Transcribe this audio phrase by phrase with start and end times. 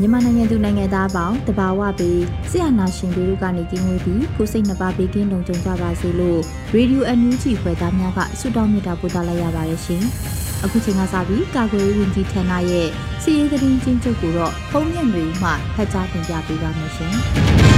[0.00, 6.40] မြန်မာနိုင်ငံသူနိုင်ငံသားပေါင်းတဘာဝပြီးဆရာနာရှင်တို့ကနေကင်းဝေးပြီးကိုစိတ်နှပါပေးကင်းလုံခြုံကြပါစေလို့
[6.74, 10.02] ရေဒီယိုအန်ယူဂျီဖွယ်သားများကဆုတောင်းမေတ္တာပို့သလိုက်ရပါတယ်ရှင်။
[10.64, 12.88] အခုချိန်ကစပြီးကာကွယ်ရေးဝန်ကြီးဌာနရဲ့
[13.22, 17.12] စီရေးသတင်းချင်းချုပ်ကိုတော့ဖုံးမြင့်တွေမှဖတ်ကြားတင်ပြပေးပါမယ်ရှင်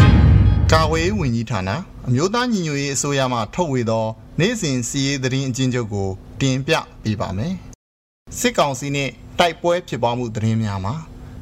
[0.72, 1.70] ။ကာကွယ်ရေးဝန်ကြီးဌာန
[2.08, 4.06] အမျိုးသားညီညွတ်ရေးအစိုးရမှထုတ်ဝေသော
[4.40, 6.08] နိုင်စဉ်စီရေးသတင်းအချင်းချုပ်ကို
[6.40, 7.55] တင်ပြပေးပါမယ်။
[8.38, 10.94] စစ်ကောင်စီနှင့်တိုက်ပွဲဖြစ်ပွားမှုသတင်းများမှာ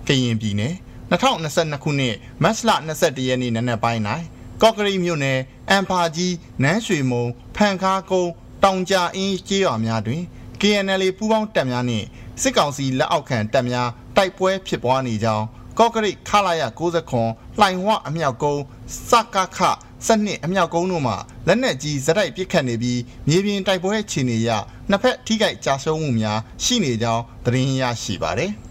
[0.08, 0.74] ကရင်ပြည်နယ်
[1.10, 4.02] 2022ခုနှစ်မတ်လ21ရက်နေ့နံနက်ပိုင်း၌
[4.62, 5.38] ကော့ကရိမြို့နယ်
[5.70, 7.24] အန်ဖာကြီးနန်းရွှေမုံ
[7.56, 8.32] ဖန်ခါကုန်း
[8.64, 10.22] တောင်ကြအင်းကျေးရွာများတွင်
[10.60, 12.06] KNL ပူးပေါင်းတပ်များနှင့်
[12.42, 15.44] စစ်ကောင်စီလက်အောက်ခံတပ်များတိုက်ပွဲဖြစ်ပွားနေကြောင်း
[15.78, 16.62] ကော့ကရိခလာရ
[17.14, 18.62] 69လှိုင်ဝအမြောက်ကုန်း
[19.10, 19.58] စကခ
[20.06, 21.14] စနစ်အမြောက်ကုန်းတို့မှ
[21.46, 24.50] လက်နက်ကြီးဇက်တိုက်ပစ်ခတ်နေပြီးမြေပြင်တိုက်ပွဲအခြေအနေအရ
[24.90, 28.52] နှစ်ဖက်ထိခိုက်ကြဆုံးမှုများရှိနေကြောင်းသတင်းရရှိပါတယ်။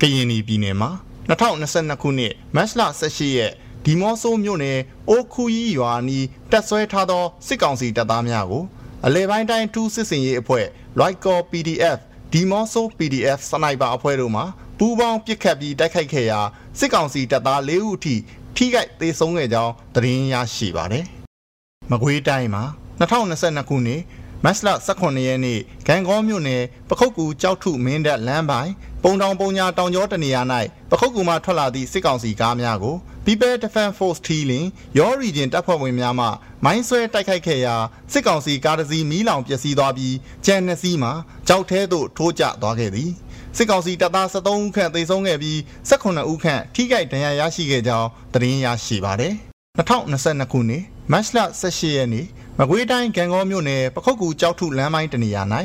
[0.00, 0.90] ကရင်ပြည်နယ်မှာ
[1.28, 2.80] 2022ခုနှစ်မတ်လ
[3.10, 3.52] 18ရက်
[3.84, 8.64] ဒီမော့ဆိုးမြို့နယ်အိုခူကြီးရွာနီးတက်ဆွဲထားသောစစ်ကောင်စီတပ်သားများကို
[9.06, 10.66] အလဲပိုင်းတိုင်း2စစ်စင်ရေးအဖွဲ့
[11.00, 11.98] Lycor PDF
[12.32, 14.42] ဒီမော့ဆိုး PDF စနိုက်ပါအဖွဲ့တို့မှ
[14.78, 16.40] ပူးပေါင်းပစ်ခတ်ပြီးတိုက်ခိုက်ခဲ့ရာ
[16.78, 18.14] စစ်ကောင်စီတပ်သား၄ဦးအထိ
[18.56, 21.04] ထိခိုက်သေဆုံးခဲ့ကြောင်းသတင်းရရှိပါတယ်။
[21.90, 22.64] မကွေးတိုင်းမှာ
[23.00, 24.02] 2022ခုနှစ်
[24.44, 28.72] မတ်လ18ရက်နေ့ဂံကောမြို့နယ်ပခုတ်ကူကြောက်ထုမင်းတပ်လမ်းပိုင်း
[29.08, 30.40] ပုံတောင်ပုံညာတောင်ကျောတနေရာ၌
[30.90, 32.96] ပခုတ်ကူမှထွက်လာသည့်စစ်ကောင်စီကားများကို
[33.26, 34.66] People Defense Force ထီလင်
[34.98, 36.26] ရော region တပ်ဖွဲ့ဝင်များမှ
[36.64, 37.74] မိုင်းဆွဲတိုက်ခိုက်ခဲ့ရာ
[38.12, 40.14] စစ်ကောင်စီကားတစ်စီးမီးလောင်ပျက်စီးသွားပြီး
[40.46, 41.12] ကြံနှစ်စီးမှာ
[41.48, 43.10] ကြောက်ထဲသို့ထိုးကျသွားခဲ့သည်
[43.56, 45.58] စစ်ကောင်စီတပ်သား73ဦးခန့်သေဆုံးခဲ့ပြီး
[45.90, 49.34] 18ဦးခန့်ထိခိုက်ဒဏ်ရာရရှိခဲ့ကြောင်းသတင်းရရှိပါသည်
[49.78, 52.26] 2022ခုနှစ်မတ်လ18ရက်နေ့
[52.60, 55.42] မကွေးတိုင်းကံကောမြို့နယ်ပခုတ်ကူကြောက်ထုလမ်းပိုင်းတနေရာ၌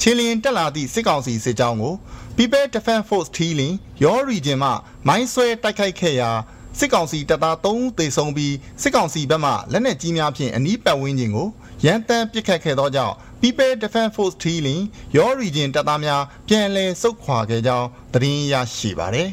[0.00, 1.94] ခြေလျင်တက်လာသည့်စစ်ကောင်စီစစ်ကြောင်းကို
[2.36, 3.74] People Defense Force ထီလင်
[4.04, 4.70] ရော region မှ
[5.08, 6.30] မိုင်းဆွဲတိုက်ခိုက်ခဲ့ရာ
[6.78, 11.48] စစ်ကောင်စီတပ်သား3ဦးသေဆုံးပြီးစစ်ကောင်စီဘက်မှလက်နက်ကြီးများဖြင့်အနီးပတ်ဝန်းကျင်ကို
[11.84, 14.82] ရန်တမ်းပစ်ခတ်ခဲ့သောကြောင့် People Defense Force ထီလင်
[15.16, 19.28] ရော region တပ်သားများပြန်လည်ဆုတ်ခွာခဲ့ကြောင်းသတင်းရရှိပါသည်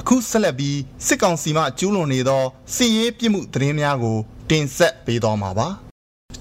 [0.00, 2.42] အခုဆက်လက်ပြီးစစ်ကောင်စီမှကျူးလွန်နေသော
[2.74, 4.18] စစ်ရေးပြစ်မှုသတင်းများကို
[4.50, 5.87] တင်ဆက်ပေးသွားမှာပါ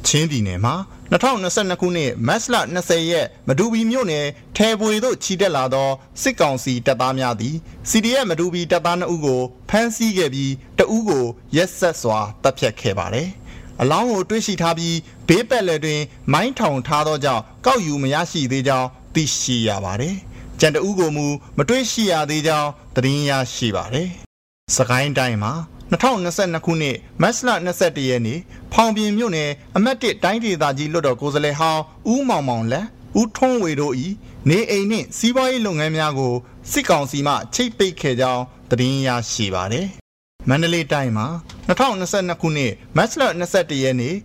[0.07, 0.75] ချင်းပြည်နယ်မှာ
[1.11, 4.25] 2022ခုနှစ်မတ်လ20ရက်မဒူဘီမြို့နယ်
[4.57, 5.89] ထဲပွေသို့ခြိတက်လာသော
[6.21, 7.55] စစ်ကောင်စီတပ်သားများသည်
[7.89, 11.25] CDF မဒူဘီတပ်သား2ဦးကိုဖမ်းဆီးခဲ့ပြီးတဦးကို
[11.55, 13.29] ရက်ဆက်စွာတပ်ဖြတ်ခဲ့ပါတယ်။
[13.81, 14.95] အလောင်းကိုတွေ့ရှိထားပြီး
[15.27, 16.01] ဘေးပက်လက်တွင်
[16.33, 20.15] မိုင်းထောင်ထားသောကြောင့်ကောက်ယူမရရှိသေးကြောင်းသိရှိရပါတယ်။
[20.59, 24.09] ကြံတဦးကိုမူမတွေ့ရှိရသေးကြောင်းသတင်းရရှိပါတယ်။
[24.75, 25.53] စကိုင်းတိုင်းမှာ
[25.91, 27.49] 2022ခုနှစ်မတ်လ
[27.79, 28.39] 21ရက်နေ့
[28.73, 31.81] ဖောင်ပြင်မြို့နယ်အမတ်1တိုင်းဒေသကြီးလွှတ်တော်ကိုယ်စားလှယ်ဟောင်း
[32.11, 32.85] ဦးမောင်မောင်လက်
[33.19, 33.93] ဦးထွန်းဝေတို့၏
[34.49, 36.33] နေအိမ်နှင့်စီးပွားရေးလုပ်ငန်းများကို
[36.71, 39.87] စစ်ကောင်စီမှချိတ်ပိတ်ခဲ့ကြောင်းသတင်းရရှိပါသည်။
[40.49, 41.27] မန္တလေးတိုင်းမှာ
[41.67, 43.21] 2022ခုနှစ်မတ်လ
[43.51, 44.15] 21ရက်နေ့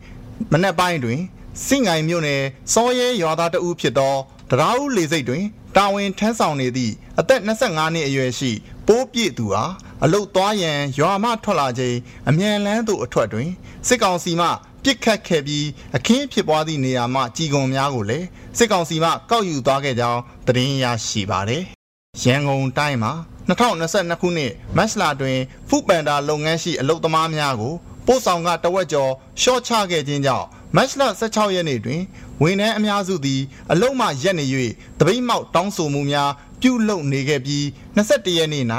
[0.53, 1.21] မနက်ပိုင်းတွင်
[1.67, 2.43] စင်ငိုင်မြို့နယ်
[2.73, 4.15] စောရဲရွာသားတဦးဖြစ်သော
[4.51, 5.45] တရားဦးလေစိတ်တွင်
[5.77, 8.51] တာဝန်ထမ်းဆောင်နေသည့်အသက်25နှစ်အရွယ်ရှိ
[8.87, 9.65] ပိုးပြည့်သူဟာ
[10.05, 11.97] အလုတ်သွားရန်ရွာမှထွက်လာချိန်
[12.29, 13.51] အမြန်လန်းသို့အထွက်တွင်
[13.87, 14.49] စစ်ကောင်စီမှ
[14.85, 15.67] ပြစ်ခတ်ခဲ့ပြီး
[15.97, 18.27] အခင်းဖြစ်ပွားသည့်နေရာမှကြီးကုံများကိုလည်း
[18.59, 21.63] စစ်ကောင်စီမှကောက်ယူသွားခဲ့ကြောင်းသတင်းရရှိပါတယ်။
[22.25, 23.13] ရန်ကုန်တိုင်းမှာ
[23.49, 25.39] 2022ခုနှစ်မတ်လတွင်
[25.69, 27.75] ဖုပန်တာလုပ်ငန်းရှိအလုတ်သမားများကို
[28.07, 29.13] ပို့ဆောင်ကတဝက်ကျော်
[29.43, 30.47] ရှော့ချခဲ့ခြင်းကြောင့်
[30.77, 32.03] မတ်လ16ရက်နေ့တွင်
[32.43, 33.41] ဝန်ထမ်းအများစုသည်
[33.73, 34.45] အလုံးမှရက်နေ၍
[34.99, 37.63] တပိတ်မောက်တောင်းဆိုမှုများပြုလုပ်နေခဲ့ပြီး
[37.97, 38.65] 21ရက်နေ့၌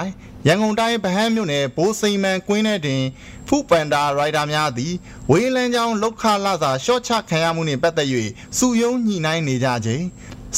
[0.48, 3.04] ရန်ကုန်တိုင်းဗဟန်းမြို့နယ်ဘိုးစိန်မန်ကွင်းထဲတွင်
[3.48, 4.94] ဖူပန်ဒါရိုက်တာများသည်
[5.30, 8.10] ဝေးလန်းချောင်းလောက်ခလာစာရှော့ချခံရမှုနှင့်ပတ်သက်၍
[8.57, 10.06] စုယုံညှိနှိုင်းနေကြခြင်း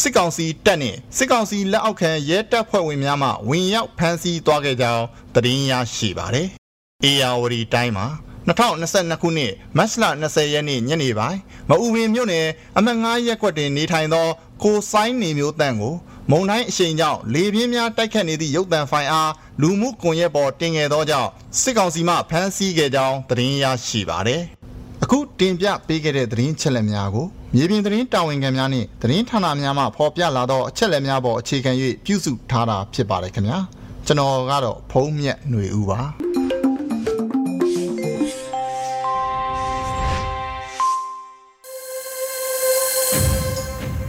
[0.02, 5.04] စစ်ကောင်စီတပ်နှင့်စစ်ကောင်စီလက်အောက်ခံရဲတပ်ဖွဲ့ဝင်များမှဝင်ရောက်ဖမ်းဆီးသွားခဲ့ကြောင်း
[5.34, 6.48] သတင်းရရှိပါတယ်။
[7.04, 8.08] အေယာဝတီတိုင်းမှာ
[8.48, 11.40] 2022ခုနှစ်မတ်လ20ရက်နေ့ညနေပိုင်း
[11.70, 12.48] မအူပင်မြို့နယ်
[12.78, 14.28] အမှတ်9ရပ်ကွက်တွင်နေထိုင်သော
[14.64, 15.96] ကိုဆိုင်နေမျိုးတန့်ကို
[16.32, 19.32] မုံတိုင်းအရှိန်ကြောင့်လေပြင်းများတိုက်ခတ်နေသည့်ရုပ်သံဖိုင်အား
[19.62, 21.30] လူမှုကွန်ရက်ပေါ်တင်ခဲ့သောကြောင့်
[21.62, 24.42] စစ်ကောင်စီမှဖမ်းဆီးခဲ့ကြောင်းသတင်းရရှိပါတယ်။
[25.04, 27.26] အခုတင်ပြပေးခဲ့တဲ့သတင်းချက်လက်များကို
[27.56, 31.72] မြေပြင်သတင်းတာဝန်ခံများနှင့်သတင်းဌာနများမှဖော်ပြလာသောအချက်လက်များပေါ်အခြေခံ၍
[32.06, 33.60] ပြုစုထားတာဖြစ်ပါတယ်ခင်ဗျာ။
[34.08, 36.00] ကျွန်တော်ကတော့ဖုံးမြက်ຫນွေဦးပါ။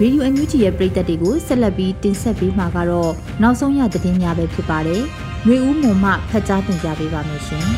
[0.01, 5.01] Radio NUG ရဲ့ပရိသတ်တွေကိုဆက်လက်ပြီးတင်ဆက်ပေးမှာကတော့နောက်ဆုံးရသတင်းများပဲဖြစ်ပါတယ်။
[5.45, 7.67] ຫນွေဦးမုံမှဖတ်ကြားတင်ပြပေးပါမယ်ရှင်။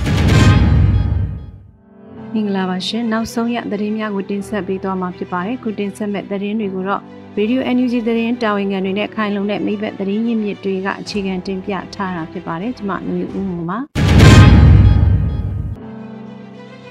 [2.34, 7.01] မင်္ဂလာပါရှင်နောက်ဆုံးရသတင်းများကိုတင်ဆက်ပေးသွားမှာဖြစ်ပါတယ်ခုတင်ဆက်မဲ့သတင်းတွေကိုတော့
[7.38, 14.06] Radio NUG သတင်းတာဝန်ခံတွေနဲ့ခိုင်လုံတဲ့မိဘသတင်းရင်းမြစ်တွေကအခြေခံတင်ပြထားတာဖြစ်ပါတယ်ကျွန်မຫນွေဦးမှုပါပ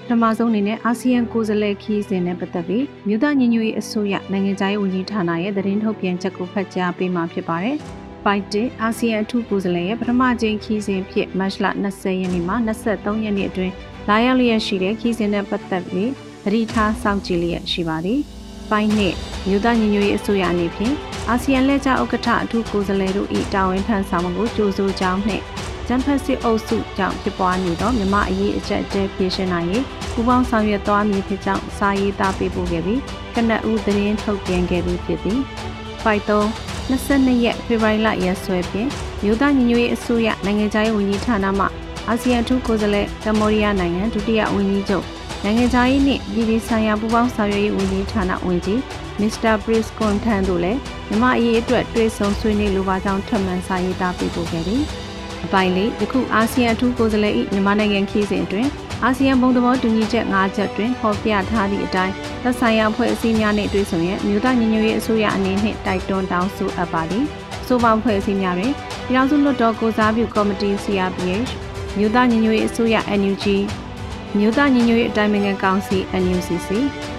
[0.10, 7.78] ထမဆုံးအနေနဲ့အာဆီယံကိုယ်စားလှယ်ခီးစဉ်နဲ့ပတ်သက်ပြီးမြို့သားညီညွတ်ရေးအစိုးရနိုင်ငံခြားရေးဝန်ကြီးဌာနရဲ့သတင်းထုတ်ပြန်ချက်ကိုဖတ်ကြားပေးမှာဖြစ်ပါတယ်။
[8.26, 13.74] ပိုက်တစ်အာဆီယံအထူးကိုယ်စားလှယ်ရဲ့ပထမကြိမ်ခီးစဉ်ဖြစ်မတ်လ20ရက်နေ့မှ23ရက်နေ့အတွင်း
[14.10, 16.12] လာရောက်လျက်ရှိတဲ့ခီးစဉ်နဲ့ပတ်သက်ပြီး
[16.44, 18.20] သတိထားစောင့်ကြည့်လျက်ရှိပါသည်။
[18.72, 19.16] ပိုင်းနှစ်
[19.48, 20.94] မြို့သားညီညွတ်ရေးအစိုးရအနေဖြင့်
[21.30, 25.44] အာဆီယံလက်ကျဥက္ကဋ္ဌအထူးကိုယ်စားလှယ်တို့၏တာဝန်ထမ်းဆောင်မှုကိုကြိုးဆိုကြောင်းနှင့်
[25.88, 33.02] ဂျမ်ဖက်စစ်အုပ်စုကြောင့်ဖြစ်ပွားနေသောမြမအရေးအကျက်တဲဖြေရှင်းနိုင်ရေးပူးပေါင်းဆောင်ရွက်သွားမည်ဖြစ်ကြောင်းစာရေးသားပေးပို့ခဲ့ပြီး
[33.36, 35.40] ကနအူးသတင်းထုတ်ပြန်ခဲ့ပြီးဖြစ်သည်။
[36.02, 36.32] ဖိုက်3
[36.90, 38.90] 22ရက်ဖေဖော်ဝါရီလရက်စွဲဖြင့်
[39.24, 41.66] မြို့သားညီညွတ်ရေးအစိုးရနိုင်ငံခြားရေးဝန်ကြီးဌာနမှ
[42.08, 45.06] အာဆီယံထူးကိုယ်စားလှယ်ကမ္ဘောဒီးယားနိုင်ငံဒုတိယဝန်ကြီးချုပ်
[45.44, 48.82] နိုင်ငံခြားရေးနှင့်ပြည်ပဆိုင်ရာပူးပေါင်းဆောင်ရွက်ရေးဝန်ကြီးဌာနဝန်ကြီး
[49.20, 50.80] မစ္စတာပရစ်ကွန်ထန်တို့လည်း
[51.10, 54.84] မြမအရေးအတွက်တွေ့ဆုံဆွေးနွေးလိုပါကြောင်းထပ်မံစာရေးသားပေးပို့ခဲ့သည်။
[55.48, 58.70] အပိုင်းလေးယခုအာဆီယံအထူးကိုယ်စားလှယ်၏မြန်မာနိုင်ငံခီးစဉ်အတွင်း
[59.04, 62.14] အာဆီယံဘုံသဘောတူညီချက်၅ချက်တွင်ဖော်ပြထားသည့်အတိုင်း
[62.44, 67.26] သက်ဆိုင်ရာအဖွဲ့အစည်းများနှင့်တွေ့ဆုံရန်မြို့သားညီညွတ်ရေးအစိုးရအနေနှင့်တိုက်တွန်းတောင်းဆိုအပ်ပါသည်။
[67.68, 68.74] ဆိုပါအဖွဲ့အစည်းများတွင်
[69.08, 71.52] ပြည်ထောင်စုလွှတ်တော်ကိုစားပြုကော်မတီ CRPH
[71.98, 73.46] မြို့သားညီညွတ်ရေးအစိုးရ NUG
[74.38, 76.70] မြို့သားညီညွတ်ရေးအတိုင်းအမြံကောင်စီ NUCC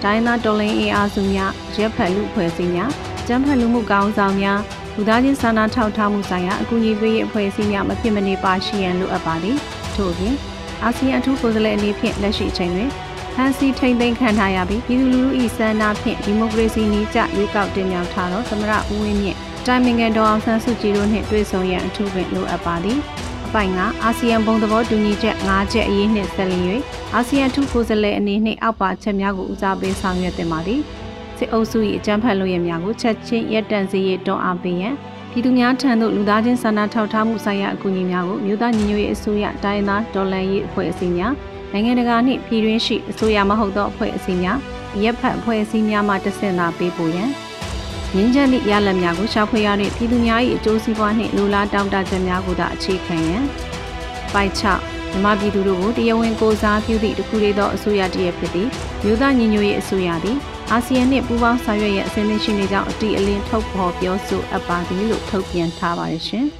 [0.03, 2.91] ဒိုင်းနာတော်လင်းအေးအားစုများရက်ဖက်လူဖွဲ့စည်းများ
[3.27, 4.59] ကျန်းဖက်လူမှုကောင်းဆောင်များ
[4.99, 9.57] လူသားချင်းစာနာထောက်ထားမှုဆိုင်ရာအကူအညီပေးရေးအဖွဲ့အစည်းများမဖြစ်မနေပါရှိရန်လိုအပ်ပါသည်
[9.95, 10.35] ထို့အပြင်
[10.83, 12.89] အာဆီယံအထူးကိုယ်စားလှယ်အနေဖြင့်လက်ရှိအချိန်တွင်
[13.35, 22.99] ဖန်စီထိမ့်သိမ်းခံထားရပြီးပြည်သူလူထု၏စံနာဖြင့်ဒီမိုကရေစီနည်းကျရွေးကောက်တင်မြှောက်ထားသောသမရဦးဝင်းမြင့်တိုင်မင်ငံတော်အောင်ဆန်းစုကြည်တို့နှင့်တွေ့ဆုံရန်အထူးပင်လိုအပ်ပါသည်
[23.45, 26.63] အပိုင်ကအာဆီယံဘုံသဘောတူညီချက်၅ချက်အရေးနှင့်ဆက်လျင်၍
[27.15, 30.81] အာဆီယံထူးကိုယ်စားလှယ်အနေနှင့်အောက်ပါချက်များကိုဦးစားပေးဆောင်ရွက်တင်ပါသည်
[31.39, 34.95] စစ်အုပ်စု၏အကြမ်းဖက်လုပ်ရများကိုချက်ချင်းရပ်တန့်စေရတွန်းအားပေးရန်
[35.31, 41.33] ပြည်သူများထံသို့လူသားချင်းစာနာထောက်ထားမှုဆိုင်ရာအကူအညီများကိုမြို့သားညီညွတ်ရေးအစိုးရတိုင်းသားဒေါ်လန်ရေးအဖွဲ့အစည်းများ
[41.71, 44.57] နိုင်ငံတကာနှင့်ပြည်တွင်းရှိအစိုးရမဟုတ်သောအဖွဲ့အစည်းများ
[45.03, 47.29] ရပ်ဖက်အဖွဲ့အစည်းများမှတဆင့်သာပေးပို့ရန်
[48.15, 53.43] ငင်းချက်သည့်ရလဒ်များကိုရှာဖွေရသည့်ပြည်သူများ၏အကျိုးစီးပွားနှင့်လူလားတောင်းတချက်များကိုသာအခြေခံရန်
[54.33, 54.63] ပိုက်ချ
[55.11, 58.69] မြမပြည်သူတို့ကိုတရားဝင်ကိုစားပြုသည့်တခုလေးသောအစိုးရတည်းဖြစ်သည့်
[59.03, 60.37] မြို့သားညီညွတ်ရေးအစိုးရသည်
[60.71, 66.45] အာဆီယံနှင့်ပူးပေါင်းဆောင်ရွက်ရအစင်းသင်းရှိနေကြောင်းအတိအလင်းထုတ်ဖော်ပြောဆိုအပ်ပါသည်လို့ထုတ်ပြန်ထားပါတယ်ရှင်။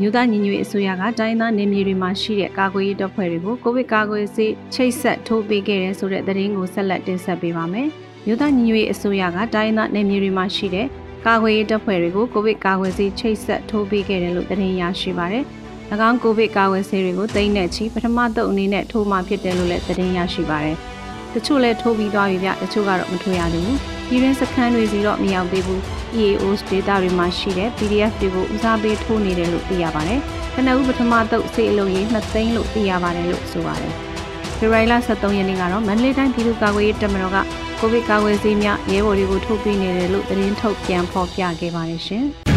[0.00, 7.88] မြို့သားညီညွတ်ရေးအစိုးရကတိုင်းသားနေမြေတွေမှာရှိတဲ့ကာကွယ်ရေးတပ်ဖွဲ့တွေကိုကိုဗစ်ကာကွယ်ဆေးချိတ်ဆက်ထိုးပေးခဲ့တဲ့ဆိုတဲ့သတင်းကိုဆက်လက်တင်ဆက်ပေးပါမယ်။
[8.26, 10.86] မြို့သားညီညွတ်ရေးအစိုးရကတိုင်းသားနေမြေတွေမှာရှိတဲ့
[11.26, 15.46] ကာကွယ်ရေးတပ်ဖွဲ့တွေကိုကိုဗစ်ကာကွယ်ဆေးချိတ်ဆက်ထိုးပေးခဲ့တယ်လို့သတင်းရရှိပါတယ်။၎
[16.08, 20.76] င်းကိုဗစ်ကာကွယ်ဆေးတွေကိုတိမ့်တဲ့ချီပထမတုပ်အနေနဲ့ထိုးမှဖြစ်တယ်လို့လည်းသတင်းရရှိပါတယ်။
[21.34, 23.78] တချို့လည်းထိုးပြီးသွားပြီဗျတချို့ကတော့မထိုးရသေးဘူး။
[24.08, 25.80] ပြည်တွင်းစခန်းတွေစီတော့မရောက်သေးဘူး။
[26.20, 30.20] EAOs data တွေမှာရှိတဲ့ PDF တွေကိုဦးစားပေးထိုးနေတယ်လို့သိရပါတယ်။
[30.54, 33.92] ခဏဦးပထမတုပ်ဆေးအလုံးကြီး2သိန်းလို့သိရပါတယ်လို့ဆိုပါတယ်။
[34.58, 37.38] ဖေဖော်ဝါရီလ23ရက်နေ့ကတော့မန္တလေးတိုင်းပြည်သူ့ကာကွယ်ရေးတပ်မတော်က
[37.80, 42.26] ကိုဗစ်ကာကွယ်ဆေးများရဲဘော်တွေကိုထုတ်ပေးနေတယ်လို့သတင်းထုတ်ပြန်ဖော်ပြခဲ့ပါတယ်ရှင်။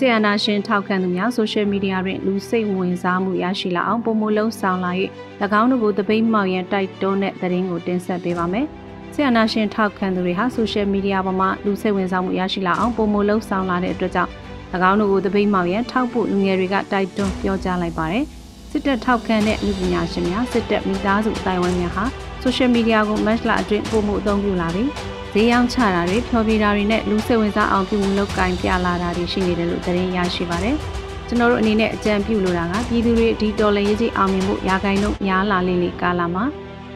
[0.00, 4.92] ဆီယနာရှင်ထောက်ခံသူများဆိုရှယ်မီဒီယာတွင်လူစိတ်ဝင်စားမှုရရှိလာအောင်ပုံမလုံးဆောင်လာ၍၎
[5.60, 8.66] င်းတို့ကိုတပိတ်မောက်ရန်တိုက်တွန်းတဲ့သတင်းကိုတင်ဆက်ပေးပါမယ်။
[9.14, 14.30] ဆီယနာရှင်ထောက်ခံသူတွေဟာဆိုရှယ်မီဒီယာပေါ်မှာလူစိတ်ဝင်စားမှုရရှိလာအောင်ပုံမလုံးဆောင်လာတဲ့အတွက်ကြောင့်၎
[14.90, 18.24] င်းတို့ကိုတပိတ်မောက်ရန်ထောက်ဖို့လူငယ်တွေကတိုက်တွန်းပြောကြားလိုက်ပါတယ်။
[18.70, 22.04] စစ်တပ်ထောက်ခံတဲ့လူပညာရှင်များစစ်တပ်မိသားစုတိုင်ဝမ်များဟာ
[22.42, 24.88] ဆိုရှယ်မီဒီယာကိုမတ်လအတွင်းပုံမှုအသုံးပြုလာပြီး
[25.32, 30.76] ဈေးရောင်းချတာတွေဖျော်ဖြေတာတွေနဲ့လူစိတ်ဝင်စားအောင်ပြုမှုလုပ်ကင်ပြလာတာတွေရှိနေတယ်လို့သတင်းရရှိပါတယ်။
[31.28, 36.44] ကျွန်တော်တို့အနေနဲ့အကြံပြုလိုတာကပြည်သူတွေဒီတော်လှန်ရေးကြီးအောင်မြင်မှုရာဂိုင်းတို့များလာလိမ့်လေကာလာမှာ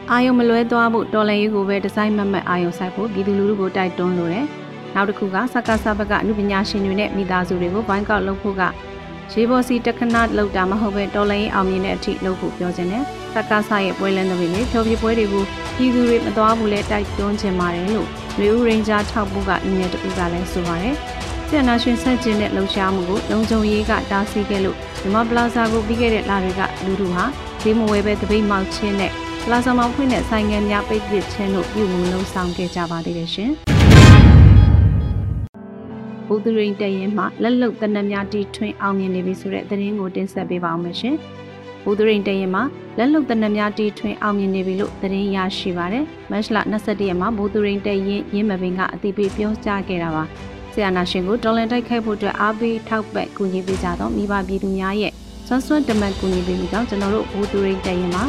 [0.09, 4.45] အာယုံမလွဲသွားဖို့တော်လန်ရေးကိုပဲဒီဇိုင်းမမတ်အာယုံဆိုင်ဖို့ပြည်သူလူထုကိုတိုက်တွန်းလိုတယ်။
[4.95, 8.63] နောက်တစ်ခုကစက္ကစဘကအမှုပညာရှင်တွေနဲ့မိသားစုတွေကိုဘိုင်းကောက်လုပ်ဖို့က
[9.31, 13.03] ရေဘော်စီတက္ကနာလောက်တာမဟုတ်ပဲတော်လိုင်းအောင်မြင်တဲ့အထိလုပ်ဖို့ပြောခြင်းနဲ့
[13.35, 15.43] တက္ကဆရဲ့ပွဲလန်းတွေနဲ့ဖြောပြပွဲတွေကို
[15.75, 20.95] ပြည်သူတွေမသွားဘူးလဲတိုက်တွန်းခြင်းပါတယ်လို့ မျိုးဦးရင်းကြားထောက်ဖို့ကအင်းရဲ့တူကလည်းဆိုပါတယ်။
[21.47, 27.25] ဆီယနာရှင်ဆက်ကျင်းတဲ့လှုပ်ရှားမှုကိုလုံခြုံရေးကတားဆီးခဲ့လို့မြမပလာဇာကိုပြီးခဲ့တဲ့လတွေကလူလူဟာ
[27.61, 29.11] ဈေးမဝဲပဲတပိတ်မောက်ချင်းနဲ့
[29.45, 33.51] ပလာဇာမောင်ဖွင့်တဲ့ဆိုင်ငံများပိတ်ပစ်ခြင်းတို့ပြုမှုလုံးဆောင်ခဲ့ကြပါသေးတယ်ရှင်။
[36.27, 41.15] ဘူသူရိန်တရင်မှလက်လုံတနက်များတီထွင်အောင်မြင်နေပြီဆိုတဲ့သတင်းကိုတင်ဆက်ပေးပါအောင်ရှင်။
[41.83, 42.61] ဘူသူရိန်တရင်မှ
[42.97, 50.23] လက်လုံတနက်များတီထွင်အောင်မြင်နေပြီလို့သတင်းရရှိပါတယ်။မတ်လ22ရက်မှာဘူသူရိန်တရင်ရင်းမပင်ကအတိပေးပြောကြားခဲ့တာပါ။
[50.73, 55.11] ဆီယနာရှင်ကိုတော်လန်တိုက်ခိုက်ဖို့အတွက်အားပေးထောက်ပံ့ကူညီပေးကြသောမိဘပြည်သူများရဲ့
[55.47, 58.23] ဆွမ်းဆွမ်းတမန်ကူညီပေးပြီးတော့ကျွန်တော်တို့ဘူသူရိန်တရင်မှာ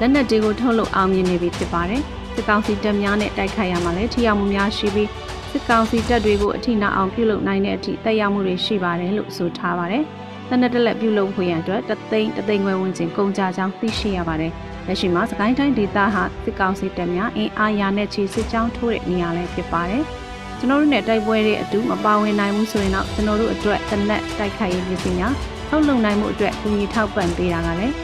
[0.00, 2.02] လက်နက်တွေကိုထုတ်လုပ်အောင်မြင်နေပြီဖြစ်ပါတယ်။
[2.34, 5.08] စစ်ကောင်စီတပ်များနဲ့တိုက်ခိုက်ရမှာလည်းထိရောက်မှုများရှိပြီး
[5.50, 10.04] စစ်ကောင်စီတပ်တွေကိုအထိနာအောင်ပြုလုပ်နိုင်တဲ့အထိတက်ရောက်မှုတွေရှိပါတယ်လို့ဆိုထားပါတယ်။
[10.54, 14.52] တနက်တက်လက်ပြုလုပ်ဖို့ရန်အတွက်တသိန်းတသိန်းခွဲဝန်းကျင်ကုန်ကြကြောင်းသိရှိရပါတယ်။
[14.86, 20.02] လက်ရှိမှာစကိုင်းတိုင်းဒေသဟာစစ်ကောင်စီတပ်များအင်အားရာနဲ့ချီစစ်ကြောင်းထိုးတဲ့နေရာလည်းဖြစ်ပါတယ်။
[20.58, 25.34] ကျွန်တော်တို့နဲ့တိုက်ပွဲတွေအတူမပါဝင်နိုင်ဘူးဆိုရင်တော့ကျွန်တော်တို့အတွက်တနက်တိုက်ခိုက်ရေးပစ္စည်းများ
[25.68, 27.94] ထုတ်လုပ်နိုင်မှုအတွက်ကူညီထောက်ပံ့ပေးတာကလည်း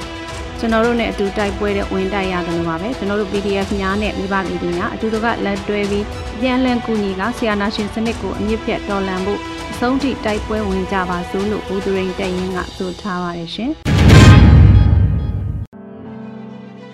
[0.59, 6.05] ကျွန်တော်တို့နဲ့အတူတိုက်ပွဲတဲ့ဝင်တိုက်ရတယ်လို့ပါပဲကျွန်တော်တို့ PDF များနဲ့မိဘပြည်သူများအတူတကလက်တွဲပြီး
[6.40, 13.70] ပြန်လည်ကူညီကဆီယာနာရှင်စနစ်ကိုအမြင့်ဖြတ်တော်လှန်ဖို့အ ဆုံးထိတိုက်ပွဲဝင်ကြပါစို့လို့ဘူသူရင်တက်ရင်ကဆိုထားပါတယ်ရှင်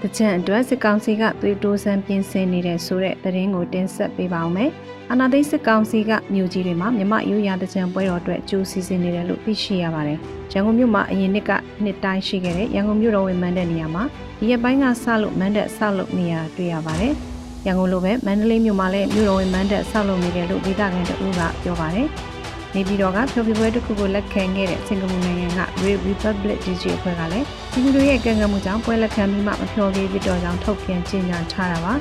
[0.00, 4.70] တကြံအတွက်စစ်ကောင်စီကသွေးတိုးစမ်းပြင်ဆင်နေတဲ့ဆိုတဲ့သတင်းကိုတင်ဆက်ပေးပါောင်းမယ်။
[5.10, 10.18] အာနာသိစစ်ကောင်စီကမြို့ကြီးတွေမှာမြမရိုးရာတကြံပွဲတော်အတွက်ကြိုးစီစဉ်နေတယ်လို့သိရှိရပါတယ်။
[10.52, 11.50] ရန်ကုန်မြို့မှာအရင်နှစ်က
[11.82, 14.04] နှစ်တိုင်းရှိခဲ့တဲ့ရန်ကုန်မြို့တော်ဝင်မန်းတဲ့နေရာမှာ
[14.38, 17.12] ဒီရက်ပိုင်းကစလို့မန်းတဲ့ဆောက်လုပ်နေရတွေ့ရပါတယ်။
[17.66, 22.08] ရန်ကုန်လိုပဲမန္တလေးမြို့မှာလည်းမြို့တော်ဝင်မန်းတဲ့ဆောက်လုပ်နေတယ်လို့ဒေသခံတအူးကပြောပါတယ်။
[22.76, 31.92] နေပြည်တော်ကဖျော်ဖြေပွဲတစ်ခုကိုလက်ခံခဲ့တဲ့စင်ကာပူနိုင်ငံက Red Republic DJ အဖွဲ့ကလည်းဒီလူတွေရဲ့ကံကံမှုကြောင့်ပွဲလက်ခံပြီးမှမဖျော်ဖြေဖြစ်တော့ကြောင်းထုတ်ပြန်ကြေညာထားတာပါ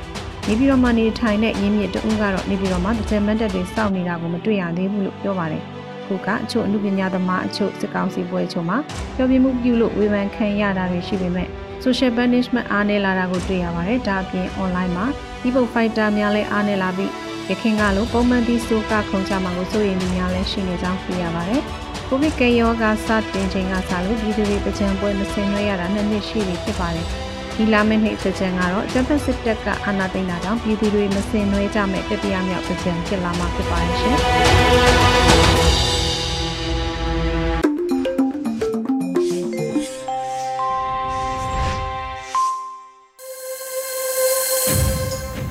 [0.47, 5.63] နေပြည်တော်မှာနေထိုင်တဲ့ရင်းမြစ်တဦးကတော့နေပြည်တော်မှာတစ်ချက်မတ်တက်တွေစောင့်နေတာကိုမတွေ့ရသေးဘူးလို့ပြောပါတယ်
[6.05, 8.77] ခုကအချို့အမှုပညာသမားအချို့စစ်ကောင်စီပွဲချို့မှာ
[9.15, 11.47] ပျော်ပြမှုပြုလို့ဝေဖန်ခံရတာတွေရှိပေမဲ့
[11.83, 15.05] social punishment အားနည်းလာတာကိုတွေ့ရပါတယ်ဒါအပြင် online မှာ
[15.45, 17.11] e-book fighter များလည်းအားနည်းလာပြီး
[17.49, 21.61] ရခင်ကလိုပုံမှန်ပြီးစိုးကခုံချမှာကိုစိုးရိမ်မှုများလည်းရှိနေကြောင်းသိရပါတယ်။
[22.07, 27.07] ကိုဗစ်ကရောဂါစတင်ချိန်ကစလို့ပြည်သူတွေပကြံပွဲမဆင်နွှဲရတာနှစ်နှစ်ရှိပြီဖြစ်ပါတယ်။
[27.57, 33.79] ဒီလာမယ့်နေ့ပကြံကတော့ဂျပန်စစ်တပ်ကအာဏာသိမ်းတာကြောင့်ပြည်သူတွေမဆင်နွှဲကြမဲ့တတိယမြောက်ပကြံဖြစ်လာမှာဖြစ်ပါ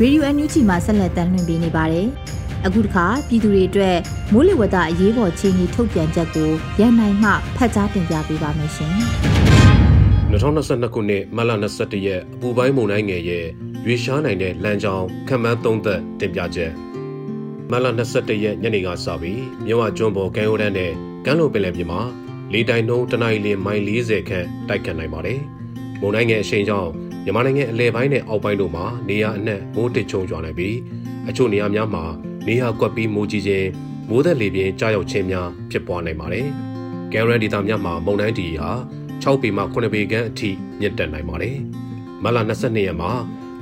[0.03, 2.07] တယ်ရှင်။ Radio NUG မှာဆက်လက်တင်ပြနေပါတယ်။
[2.67, 3.97] အခုတစ်ခါပြည်သူတွေအတွက်
[4.33, 8.93] မိုးလေဝသအရေးပေါ်ချိန်ကြီးထုတ်ပြန်ချက်ကိုရန်နိုင်မှဖတ်ကြားတင်ပြပေးပါမယ်ရှင်။
[10.33, 13.47] 2022ခုနှစ်မတ်လ21ရက်အပူပိုင်းမုန်တိုင်းငယ်ရဲ့
[13.87, 16.73] ရွေရှားနိုင်တဲ့လမ်းကြောင်းခံမှန်းသုံးသက်တင်ပြချက်
[17.71, 20.93] မတ်လ21ရက်ညနေကစပြီးမြဝကျွန်းပေါ်ကမ်းရိုးတန်းနဲ့
[21.25, 22.01] ကမ်းလွန်ပင်လယ်ပြင်မှာ
[22.53, 25.41] လေတိုင်နှုန်းတနအီလမိုင်40ခန့်တိုက်ခတ်နိုင်ပါတယ်။
[26.01, 26.91] မုန်တိုင်းငယ်အရှိန်ကြောင့်
[27.25, 30.77] မြန်မာနိုင်ငံအလဲပိုင်းနဲ့အောက်ပိုင်းတို့မှာနေရာအနှံ့မိုးတစ်ချုံရွာနိုင်ပြီး
[31.29, 32.05] အချို့နေရာများမှာ
[32.47, 33.69] နေရာကွက်ပြီးမိုးကြီးခြင်း
[34.09, 36.47] မိုးသက်လေပြင်းကြားရောက်ခြင်းများဖြစ်ပွားနိုင်ပါတယ်။
[37.13, 38.71] ကယ်ရန်ဒေတာများမှာမုန်တိုင်းတီဟာ
[39.23, 40.51] 6ပေမှ9ပေခန့်အထိ
[40.81, 41.57] မြင့်တက်နိုင်ပါတယ်။
[42.23, 43.11] မလ22ရက်မှာ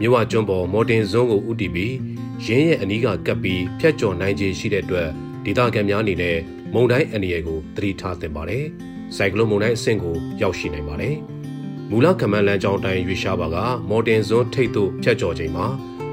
[0.00, 1.94] မြို့ဝကျွန်းပေါ်မော်တင်ဇွန်းကိုဥတီပြီး
[2.46, 5.08] ရင်းရဲ့အနီးကကပ်ပြီးဖျက်ကျော်နိုင်ခြင်းရှိတဲ့အတွက်
[5.44, 6.36] ဒေသခံများအနေနဲ့
[6.74, 8.64] မုန်တိုင်းအန္တရာယ်ကိုသတိထားသင့်ပါတယ်။
[9.16, 11.16] စိုက်ကလုန်းမုန်တိုင်းအဆင့်ကိုရောက်ရှိနိုင်ပါတယ်။
[11.90, 13.56] မူလကမန်းလန်းကြောင်းတိုင်းရွေရှားပါက
[13.88, 15.66] မော်တင်ဇွန်းထိတ်သို့ဖြတ်ကျော်ချိန်မှာ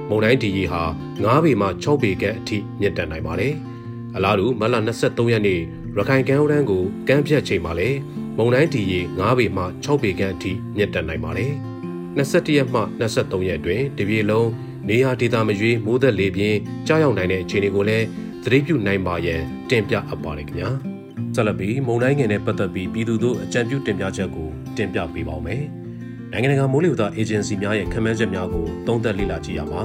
[0.10, 0.84] မုန်တိုင်းဒီရီဟာ
[1.16, 3.54] 9ပေမှ6ပေခန့်အထိမြင့်တက်နိုင်ပါတယ်။
[4.16, 5.60] အလားတူမလ23ရက်နေ့
[5.96, 7.98] ရခိုင်ကမ်းရိုးတန်းကိုကမ်းဖြတ်ချိန်မှာလည်း
[8.38, 11.52] မုန်တိုင်းဒီရီ9ပေမှ6ပေခန့်အထိမြင့်တက်နိုင်ပါတယ်။
[12.18, 14.50] 21ရက်မှ23ရက်အတွင်းတပြေလုံး
[14.90, 16.58] နေရာဒေသမရွေးမိုးသက်လေပြင်း
[16.88, 18.06] ကြားရောက်နိုင်တဲ့အခြေအနေကိုလည်း
[18.44, 20.72] သတိပြုနိုင်ပါရန်တင်ပြအပ်ပါတယ်ခင်ဗျာ။
[21.38, 25.64] ဆက်လက်ပြီးမုံတိုင်းငယ်နဲ့ပတ်သက်ပြီးပြည်သူတို့အကြံပြုတင်ပြချက်ကိုတင်ပြပေးပါောင်းမယ်။
[26.32, 29.82] နိုင်ငံတကာမိုးလေဝသအေဂျင်စီများရဲ့ခန့်မှန်းချက်များကိုသုံးသပ်လေ့လာကြည့်ရမှာ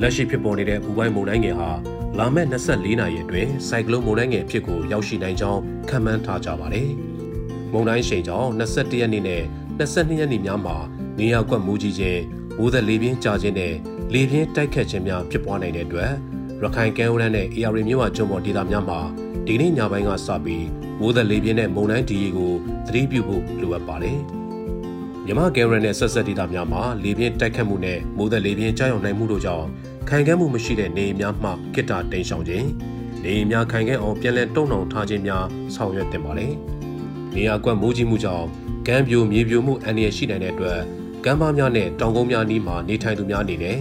[0.00, 1.70] လက်ရှိဖြစ်ပေါ်နေတဲ့ပူပိုင်းမုန်တိုင်းငယ်ဟာ
[2.18, 6.88] လာမယ့်24နာရီအတွင်းစိုက်ကလုန်းမုန်တိုင်းငယ်အဖြစ်ကိုရောက်ရှိနိုင်ကြောင်းခန့်မှန်းထားကြပါတယ်။
[7.72, 9.42] မုန်တိုင်းရှိန်ကြောင့်21ရက်နေ့နဲ့
[9.78, 10.76] 22ရက်နေ့များမှာ
[11.18, 12.18] နေရာကွက်မူးကြီးခြင်း၊
[12.58, 13.74] မိုးသက်လေပြင်းကျခြင်းနဲ့
[14.12, 16.12] လေပြင်းတိုက်ခတ်ခြင်းများဖြစ်ပွားနိုင်တဲ့အတွက်
[16.62, 19.00] ရခိုင်ကမ်းရိုးတန်းနဲ့ AR မြို့ဝကျွန်းပေါ်ဒေသများမှာ
[19.46, 20.66] ဒီနေ့ညပိုင်းကစပြီး
[21.00, 22.52] မိုးသက်လေပြင်းနဲ့မုန်တိုင်းဒီရီကို
[22.86, 24.18] သတိပြုဖို့လိုအပ်ပါတယ်။
[25.24, 29.66] မြမကဲရန်နဲ့ဆက်ဆက်ဒေသများမှာလေပြင်းတိုက်ခတ်မှုနဲ့မိုးသက်လေပြင်းကြောက်ရွံ့နိုင်မှုတို့ကြောင့်
[30.08, 32.66] ခိုင်ခန့်မှုမရှိတဲ့နေများမှကိတ္တတိန်ရှောင်ခြင်း
[33.24, 35.44] နေများခိုင်ခန့်အောင်ပြန်လည်တုံ့နှောင်ထားခြင်းများ
[35.74, 36.48] ဆောင်ရွက်တင်ပါလေ။
[37.34, 38.46] နေရာကွက်မိုးကြီးမှုကြောင့်
[38.86, 40.80] ကမ်းပြိုမြေပြိုမှုအန္တရာယ်ရှိနိုင်တဲ့အတွက်
[41.24, 43.78] ကမ်းပါးများနဲ့တောင်ကုန်းများနီးမှာနေထိုင်သူများအနေနဲ့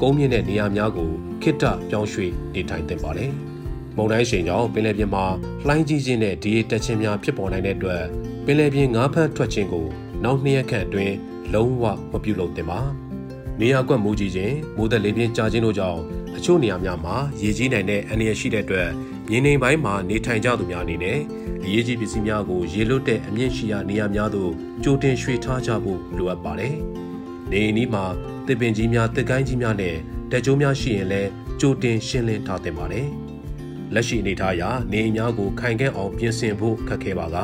[0.00, 1.12] ကုန်းမြင့်တဲ့နေရာများကို
[1.42, 3.30] ခိတ္တပြောင်းရွှေ့နေထိုင်သင့်ပါတယ်။
[3.96, 5.24] မုန်တိုင်းရှိန်ကြောင့်ပင်လယ်ပြင်မှာ
[5.66, 8.04] လှိုင်းကြီးခြင်းနဲ့ဒီတက်ခြင်းများဖြစ်ပေါ်နိုင်တဲ့အတွက်
[8.44, 9.86] ပင်လယ်ပြင်ငါးဖမ်းထွက်ခြင်းကို
[10.24, 11.14] နောက်နှစ်ရက်ခန့်အတွင်း
[11.54, 12.80] လုံးဝမပြုလုပ်သင့်ပါ။
[13.60, 16.00] နေရာကွက်မိုးကြီးခြင်းမိုးသက်လေပြင်းကျခြင်းတို့ကြောင့်
[16.36, 18.88] အချို့နေရာများမှာရေကြီးနိုင်တဲ့အန္တရာယ်ရှိတဲ့အတွက်
[19.28, 21.18] မြေနေပိုင်းမှာနေထိုင်ကြသူများအနေနဲ့
[21.64, 24.50] အရေးကြီးပစ္စည်းများကိုရေလွတ်တဲ့အမြင့်ရှိရာနေရာများသို့
[24.82, 26.74] ကြိုတင်ရွှေ့ထားကြဖို့လိုအပ်ပါတယ်။
[27.52, 28.04] နေနီးမှာ
[28.46, 29.96] တစ်ပင်ကြီးများတစ်ကိုင်းကြီးများနဲ့
[30.30, 33.08] တက်ကြိုးများရှိရင်လည်းကြိုတင်ရှင်းလင်းထားသင့်ပါတယ်။
[33.94, 37.36] လက်ရှိအနေထားအရနေအိမ်များကိုခိုင်ခန့်အောင်ပြင်ဆင်ဖို့ခက်ခဲပါက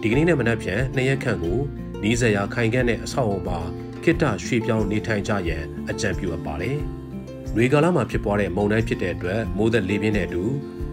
[0.00, 1.58] ဒီကနေ့နဲ့မနက်ဖြန်နှစ်ရက်ခန့်ကို
[2.02, 3.58] နီးစပ်ရာခိုင်ခန့်တဲ့အဆောက်အအုံမှာ
[4.02, 6.78] ခိတ္တရွှေ့ပြောင်းနေထိုင်ကြရန်အကြံပြုအပ်ပါတယ်။
[7.56, 10.42] ရေကာလမှာဖြစ်ပွားတဲ့မုန်တိုင်းဖြစ်တဲ့အတွက်မိုးသက်လေပြင်းတဲ့အတူ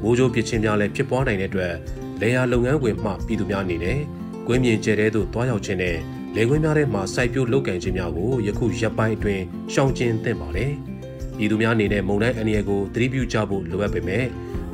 [0.02, 1.74] မိုးကြိုးပစ်ခြင်းများလည်းဖြစ်ပွားနိုင်တဲ့အတွက်
[2.22, 4.00] လေယာလုပ်ငန်းဝင်မှပြည်သူများအနေနဲ့
[4.48, 5.98] ကွင်းမြင်ကျဲတဲ့သို့တွားရောက်ခြင်းနဲ့
[6.36, 10.72] လေကွင်းများထဲမှာစိုက်ပျိုးလုပ်ကင်ခြင်းများကိုယခုရက်ပိုင်းအတွင်းရှောင်ကျဉ်သင့်ပါတယ်။
[11.38, 14.26] ပြည်သူများအနေနဲ့မုန်တိုင်းအန္တရာယ်ကိုသတိပြုကြဖို့လိုအပ်ပေမဲ့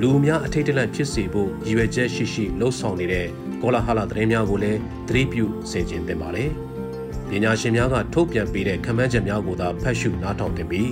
[0.01, 3.27] လူအများအထိတ်တလန့်ဖြစ်စေဖို့ရည်ရွယ်ချက်ရှိရှိလှုံ့ဆော်နေတဲ့
[3.61, 6.49] ကောလာဟလသတင်းများကိုလည်းသတိပြုဆင်ခြင်သင့်ပါတယ်။
[7.29, 10.91] ပညာရှင်များကထုတ်ပြန်ပေးတဲ့ခန့်မှန်းချက်များကိုသာဖတ်ရှုနားထောင်သင့်ပြီး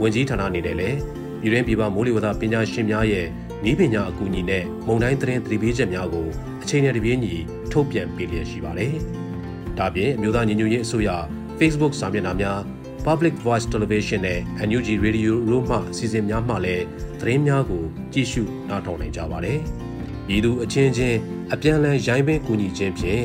[0.00, 0.98] ဝင်ကြီးဌာနအနေနဲ့လည်း
[1.40, 3.26] ပြည်တွင်းပြည်ပမိုးလေဝသပညာရှင်များရဲ့
[3.70, 6.26] ဤပညာအကူအညီနဲ့မုံတိုင်းသတင်းသတိပေးချက်များကို
[6.62, 7.34] အချိန်နဲ့တပြေးညီ
[7.72, 8.92] ထုတ်ပြန်ပေးလျက်ရှိပါတယ်။
[9.78, 11.10] ဒါပြင်အမျိုးသားညီညွတ်ရေးအစိုးရ
[11.58, 12.58] Facebook စာမျက်နှာများ
[13.06, 16.84] Public Voice Television နဲ့ NUG Radio တို့မှအစီအစဉ်များမှလည်း
[17.20, 19.58] သတင်းများကိုကြည့်ရှုနားထောင်နိုင်ကြပါတယ်။
[20.34, 21.18] ဤသူအချင်းချင်း
[21.52, 23.24] အပြန်အလှန်ရိုင်းပင်ကူညီခြင်းဖြင့်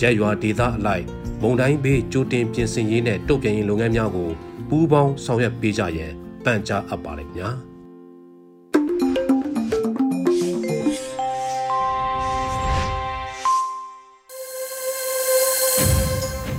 [0.00, 1.04] ရက်ရွာဒေသအလိုက်
[1.42, 4.30] မုံတိုင်းဘေးကြိုတင်ပြင်ဆင်ရေးနဲ့တုတ်ပြန်ရေးလုပ်ငန်းများကို
[4.68, 6.12] ပူးပေါင်းဆောင်ရွက်ပေးကြရန်
[6.44, 7.56] ပန်ကြားအပ်ပါလိမ့်များ။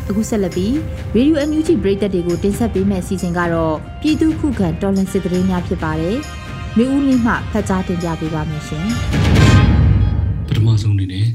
[0.09, 0.71] အခုဆက်လက်ပြီး
[1.15, 6.17] Radio NUG ပရိသတ်တွေကိုတင်ဆက်ပေးမယ့်အစီအစဉ်ကတော့ပြည်သူခုခံတော်လှန်စစ်တရင်များဖြစ်ပါတယ်။
[6.77, 8.85] မြို့ဦးလင်းမှဖတ်ကြားတင်ပြပေးပါမယ်ရှင်။
[10.47, 11.25] ပထမဆုံးအနေနဲ့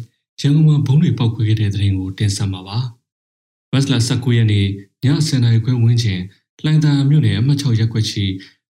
[0.40, 2.78] ရန်ကုန်မှာဘုံတွေပောက်ခွေခဲ့တဲ့တရင်ကိုတင်ဆက်မှာပါ။
[3.72, 4.68] မတ်လ19ရက်နေ့ည
[5.02, 6.20] 10:00နာရီခွဲဝန်းကျင်
[6.64, 8.24] လှိုင်သာမြို့နယ်အမှတ်6ရပ်ကွက်ရှိ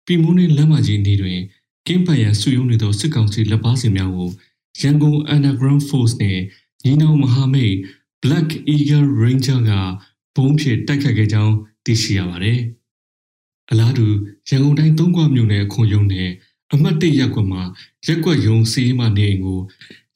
[0.06, 1.38] ပြည်မုန်းနေလမ်းမကြီးနေတွင်
[1.86, 4.30] ကင်းပန်ရန်စုယုံနေသောစစ်ကောင်စီလက်ပါစီများကို
[4.80, 6.38] ရန်ကုန် Underground Force နဲ့
[6.84, 7.74] ညီနောင်မဟာမိတ်
[8.22, 9.72] Black Eagle Ranger က
[10.36, 12.58] ဘုံဖြင့်တိုက်ခတ်ခဲ့ကြောင်းသိရှိရပါတယ်။
[13.70, 14.06] အလားတူ
[14.48, 16.30] ရန်ကုန်တိုင်းသုံးခွမြို့နယ်ခွန်ယုံနယ်
[16.72, 17.62] အမှတ်၁ရပ်ကွက်မှာ
[18.06, 19.60] ရက်ကွက်ယုံစီးမှနေအိမ်ကို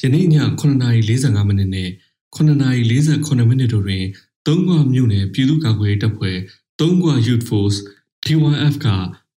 [0.01, 0.27] ယနေ့ည
[0.61, 1.89] 9:45မိနစ်နဲ့
[2.35, 4.05] 9:48မိနစ်တို့တွင်
[4.47, 6.37] သုံးခွမြို့နယ်ပြည်သူ့ကာကွယ်တပ်ဖွဲ့
[6.81, 7.79] သုံးခွ Youth Force
[8.25, 8.87] T1F က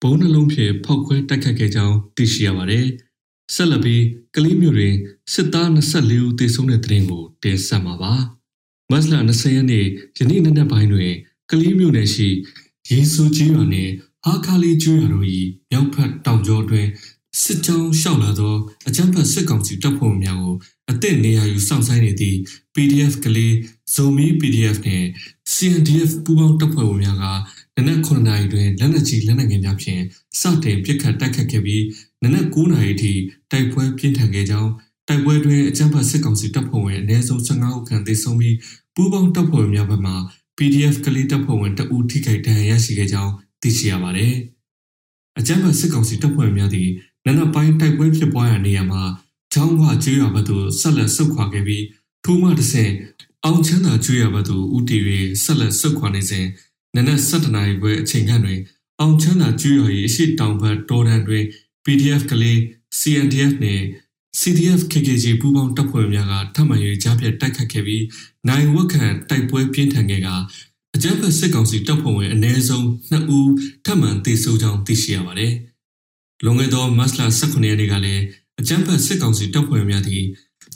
[0.03, 2.87] ဘုံနှလုံးဖြင့်ဖောက်ခွဲတိုက်ခတ်ခဲ့ကြောင်းသိရှိရပါတယ်။
[3.55, 4.95] ဆက်လက်ပြီးကလေးမျိုးတွင်
[5.33, 8.15] စစ်သား24ဦးသေဆုံးတဲ့တဲ့ရင်ကိုတင်ဆက်မှာပါ။
[8.91, 9.85] မတ်လ20ရက်နေ့
[10.19, 11.13] ယနေ့နက်နက်ပိုင်းတွင်
[11.51, 12.29] ကလေးမြို့နယ်ရှိ
[12.91, 13.93] ရေဆိုးကြီးရွာနှင့်
[14.25, 15.27] ဟာခါလီကျွန်းရွာတို့၏
[15.71, 16.87] မြောက်ဖက်တောင်ကျောတွင်
[17.41, 18.55] စစ်ကြောင်းရှောက်လာသော
[18.89, 20.55] အကြမ်းဖက်စစ်ကောင်စီတပ်ဖွဲ့များကို
[20.91, 22.39] အသင့်နေရာယူစောင့်ဆိုင်နေသည့်
[22.75, 23.55] PDF ကလေး
[23.95, 25.07] ဇိုမီ PDF နှင့်
[25.53, 27.25] CNDF ပူးပေါင်းတပ်ဖွဲ့ဝင်များက
[27.77, 30.03] နနက်9နာရီတွင်လက်နက်ကြီးလက်နက်ငယ်များဖြင့်
[30.41, 31.85] စတင်ပစ်ခတ်တိုက်ခတ်ခဲ့ပြီး
[32.23, 33.13] နနက်9နာရီထိ
[33.51, 34.71] တိုက်ပွဲပြင်းထန်ခဲ့ကြောင်း
[35.13, 38.57] တိုက်ပွဲတွင်အကြမ်းဖက်စစ်ကောင်စီတပ်ဖွဲ့ဝင်အနည်းဆုံး15ဦးခန့်သေဆုံးပြီး
[38.95, 40.13] ပူးပေါင်းတပ်ဖွဲ့များဘက်မှ
[40.59, 44.35] PDF ကလေးတပ်ဖွဲ့ဝင်တအူထိခိုက်ဒဏ်ရာရရှိခဲ့ကြောင်းသိရှိရပါတယ်။
[45.39, 46.89] အကြမ်းဖက်စစ်ကောင်စီတပ်ဖွဲ့များသည်
[47.27, 49.03] နနက်ပိုင်းတိုက်ပွဲဖြစ်ပွားရာနေရာမှာ
[49.53, 51.85] ချောင်းခွကျွေးရွာဘက်သို့ဆက်လက်ဆုတ်ခွာခဲ့ပြီး
[52.25, 52.93] ထိုးမှတစ်ဆင့်
[53.45, 55.03] အောင်ချမ်းသာကျွေးရွာဘက်သို့ဦးတည်၍
[55.43, 56.47] ဆက်လက်ဆုတ်ခွာနေစဉ်
[56.95, 58.61] နနက်7:00နာရီခွဲအချိန်ခန့်တွင်
[59.01, 61.45] အောင်ချမ်းသာကျွေးရွာ၏အရှိတောင်ဘက်တော်တန်တွင်
[61.85, 62.59] PDF ကလေး
[62.99, 63.85] CNDF နှင့်
[64.41, 68.05] CDF KKG ပူးပေါင်းတပ်ဖွဲ့များကထပ်မံ၍ကြားပြတ်တိုက်ခတ်ခဲ့ပြီး
[68.49, 70.29] နိုင်ဝက်ခံတိုက်ပွဲပြင်းထန်ခဲ့က
[70.95, 73.53] အကြမ်းဖက်စစ်ကောင်စီတပ်ဖွဲ့ဝင်အ ਨੇ ဆုံး2ဦး
[73.85, 75.53] ထပ်မံသေဆုံးကြောင်းသိရှိရပါတယ်။
[76.45, 78.23] လွန်ခဲ့သောမတ်လ18ရက်နေ့ကလည်း
[78.61, 80.27] အကြမ်းဖက်စစ်ကောင်စီတပ်ဖွဲ့များသည့်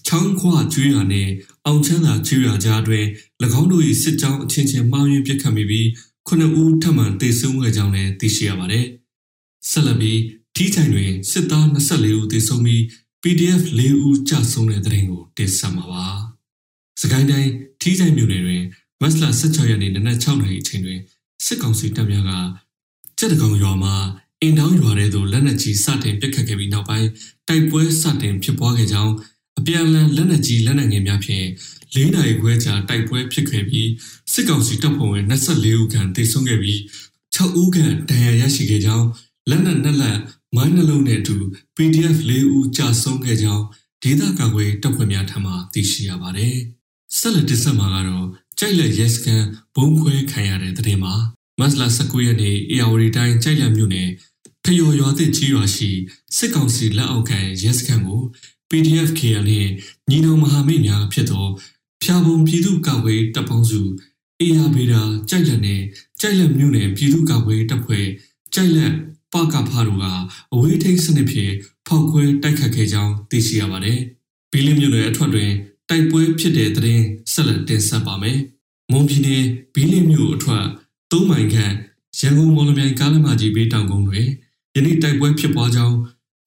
[0.06, 1.30] ချောင်းခွကျွေးရနှင့်
[1.66, 3.04] အောင်ချမ်းသာကျွေးရကြားတွင်၎
[3.60, 5.86] င်းတို့၏စစ်ကြောင်းအချင်းချင်းမှားယွင်းပစ်ခတ်မိပြီး
[6.28, 8.86] 9ဦးထပ်မံသေဆုံးခဲ့ကြောင်းလည်းသိရှိရပါတယ်။
[9.70, 10.20] ဆက်လက်ပြီး
[10.54, 12.82] ထီးချိုင်တွင်စစ်သား24ဦးသေဆုံးပြီး
[13.28, 16.06] PDF ၄ဦးကြဆုံးတဲ့တဲ့ရင်ကိုတင်ဆက်မှာပါ။
[17.00, 18.62] စကိုင်းတိုင်းထီးဆိုင်မြို့နယ်တွင်
[19.00, 21.00] မတ်လ16ရက်နေ့နနက်6နာရီအချိန်တွင်
[21.44, 22.32] စစ်ကောင်စီတပ်များက
[23.18, 23.94] ကြက်တကောင်ရွာမှာ
[24.42, 27.08] အင်တောင်းရွာထဲသို့လက်နက်ကြီးစတင်ပစ်ခတ်ခဲ့ပြီးနောက်ပိုင်း
[27.48, 29.12] တိုက်ပွဲစတင်ဖြစ်ပွားခဲ့ကြောင်း
[29.58, 31.46] အပြန်အလှန်လက်နက်ကြီးလက်နက်ငယ်များဖြင့်
[31.94, 33.88] ၄နိုင်ခွဲကြာတိုက်ပွဲဖြစ်ခဲ့ပြီး
[34.32, 36.78] စစ်ကောင်စီတပ်ဖွဲ့ဝင်24ဦးခန့်တိုက်ဆုံခဲ့ပြီး
[37.36, 39.06] 6ဦးခန့်ဒဏ်ရာရရှိခဲ့ကြောင်း
[39.50, 40.18] လက်နက်နှစ်လက်
[40.56, 41.36] မိုင်းနှလုံးနဲ့အတူ
[41.76, 43.64] PDF ၄ဦးကြာဆုံးခဲ့ကြောင်း
[44.02, 46.56] ဒေသကာကွယ်တပ်ဖွဲ့များထံမှသိရှိရပါတယ်။
[47.18, 48.26] ဆက်လက်တင်ဆက်မှာကတော့
[48.58, 49.42] ကြိုက်လက်ရဲစကန်
[49.76, 51.14] ဘုံခွဲခံရတဲ့တဲ့မှာ
[51.58, 54.08] မတ်လ19ရက်နေ့အေယာဝတီတိုင်းကြိုက်လက်မြို့နယ်
[54.64, 55.90] ဖျော်ရွာသစ်ကြီးရွာရှိ
[56.36, 58.22] စစ်ကောင်စီလက်အောက်ခံရဲစခန်းကို
[58.70, 59.68] PDF KL နဲ့
[60.10, 61.46] ညီနောင်မဟာမိတ်များဖြစ်သော
[62.02, 63.80] ဖျာပုံပြည်သူ့ကာကွယ်တပ်ပေါင်းစု
[64.40, 65.80] အေယာဗေဒာကြိုက်လက်နဲ့
[66.20, 68.06] ကြိုက်လက်မြို့နယ်ပြည်သူ့ကာကွယ်တပ်ဖွဲ့
[68.54, 68.92] ကြိုက်လက်
[69.36, 70.06] ပကဖာတို့က
[70.52, 71.52] အဝေးထိန်းစနစ်ဖြင့်
[71.86, 73.98] ဖောက်ခွဲတိုက်ခတ်ခဲ့ကြောင်းသိရှိရပါတယ်။
[74.52, 75.50] ဘီလင်းမြို့နယ်အထွတ်တွင်
[75.88, 78.38] တိုက်ပွဲဖြစ်တဲ့တဲ့ရင်ဆက်လက်တင်ဆက်ပါမယ်။
[78.90, 79.44] မွန်ပြည်နယ်
[79.74, 80.64] ဘီလင်းမြို့အထွတ်
[81.12, 81.74] ၃မိုင်ခန့်
[82.18, 84.26] ရန်ကုန်မော်လမြိုင်ကားလမ်းမကြီးဘေးတောင်ကုန်းတွင်
[84.74, 85.96] ယနေ့တိုက်ပွဲဖြစ်ပွားကြောင်း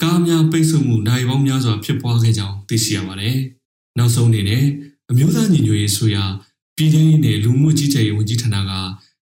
[0.04, 3.36] ကားများပိတ်ဆို့မှုနိုင်ပေါင်းများစွာဖြစ်ပွားခဲ့ကြောင်းသိရှိရပါတယ်။
[3.98, 4.64] နောက်ဆုံးအနေနဲ့
[5.10, 6.24] အမျိုးသားညီညွတ်ရေးဆိုရာ
[6.76, 8.74] ပြည်ထောင်စုနဲ့လူမှုကြီးကြပ်ရေးဝန်ကြီးဌာနက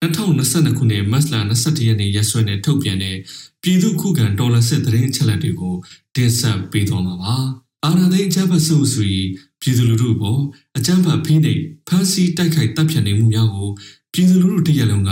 [0.01, 3.15] 2022ခုနှစ်မတ်လ22ရက်နေ့ရက်စွဲနဲ့ထုတ်ပြန်တဲ့
[3.63, 5.75] ပြည်သူ့ခုခံဒေါ်လာစစ်သတင်းအချက်အလက်တွေကို
[6.15, 7.35] တင်ဆက်ပေးသွားမှာပါ။
[7.85, 9.29] အာဏာသိမ်းအကြမ်းဖက်ဆုဆိုပြီး
[9.61, 10.39] ပြည်သူလူထုပေါ်
[10.77, 13.69] အကြမ်းဖက်ဖိနှိပ်ဖမ်းဆီးတိုက်ခိုက်တပ်ဖြတ်နေမှုများကို
[14.13, 15.11] ပြည်သူလူထုတရက်လုံးက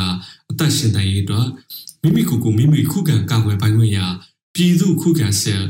[0.52, 1.48] အသက်ရှင်တန်ရေးအတွက်
[2.02, 4.00] မိမိကိုယ်ကိုမိမိခုခံကာကွယ်ပိုင်ခွင့်ရ
[4.56, 5.62] ပြည်သူခုခံစစ်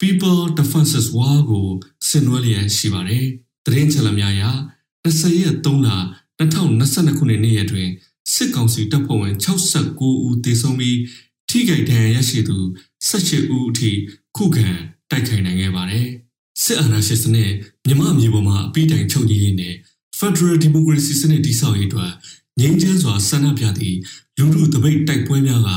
[0.00, 1.66] People Defenses War ကို
[2.08, 3.24] ဆင်နွှဲလျက်ရှိပါတယ်။
[3.66, 4.44] တရင်ချက်လက်များအရ
[5.04, 5.88] 20ရက်3လ
[6.38, 7.88] 2022ခုနှစ်နေ့ရက်တွင်
[8.32, 10.96] စစ်ကောင်စီတပ်ဖွဲ့ဝင်69ဦးသေဆုံးပြီး
[11.56, 12.58] ထိခိုက်ဒဏ်ရာရရှိသူ
[13.08, 13.90] 18ဦးအထိ
[14.36, 14.68] ခုခံ
[15.10, 16.06] တိုက်ခိုက်နိုင်ခဲ့ပါတယ်။
[16.62, 17.50] စစ်အာဏာရှင်စနစ်
[17.86, 19.74] မြမအမျိုးပေါ်မှာအပိတိုင်ချုပ်ကြီးရင်းနဲ့
[20.18, 22.12] Federal Democracy စနစ်တည်ဆောက်ရေးအတွက်
[22.60, 23.96] ငြိမ်းချမ်းစွာဆန္ဒပြသည့်
[24.38, 25.70] လူထုတပိတ်တိုက်ပွဲများက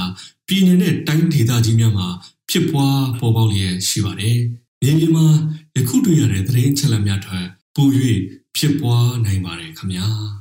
[0.48, 2.08] ပြည်내နဲ့တိုင်းဒေသကြီးများမှာ
[2.50, 4.38] ဖြစ်ပွားပေါ်ပေါက်လျက်ရှိပါတယ်။
[4.82, 5.28] မြေပြင်မှာ
[5.76, 7.88] ယခုတွေ့ရတဲ့သတင်းချက်လက်များထက်ပို၍
[8.56, 10.08] ဖြစ်ပွားနိုင်ပါတယ်ခင်ဗျာ။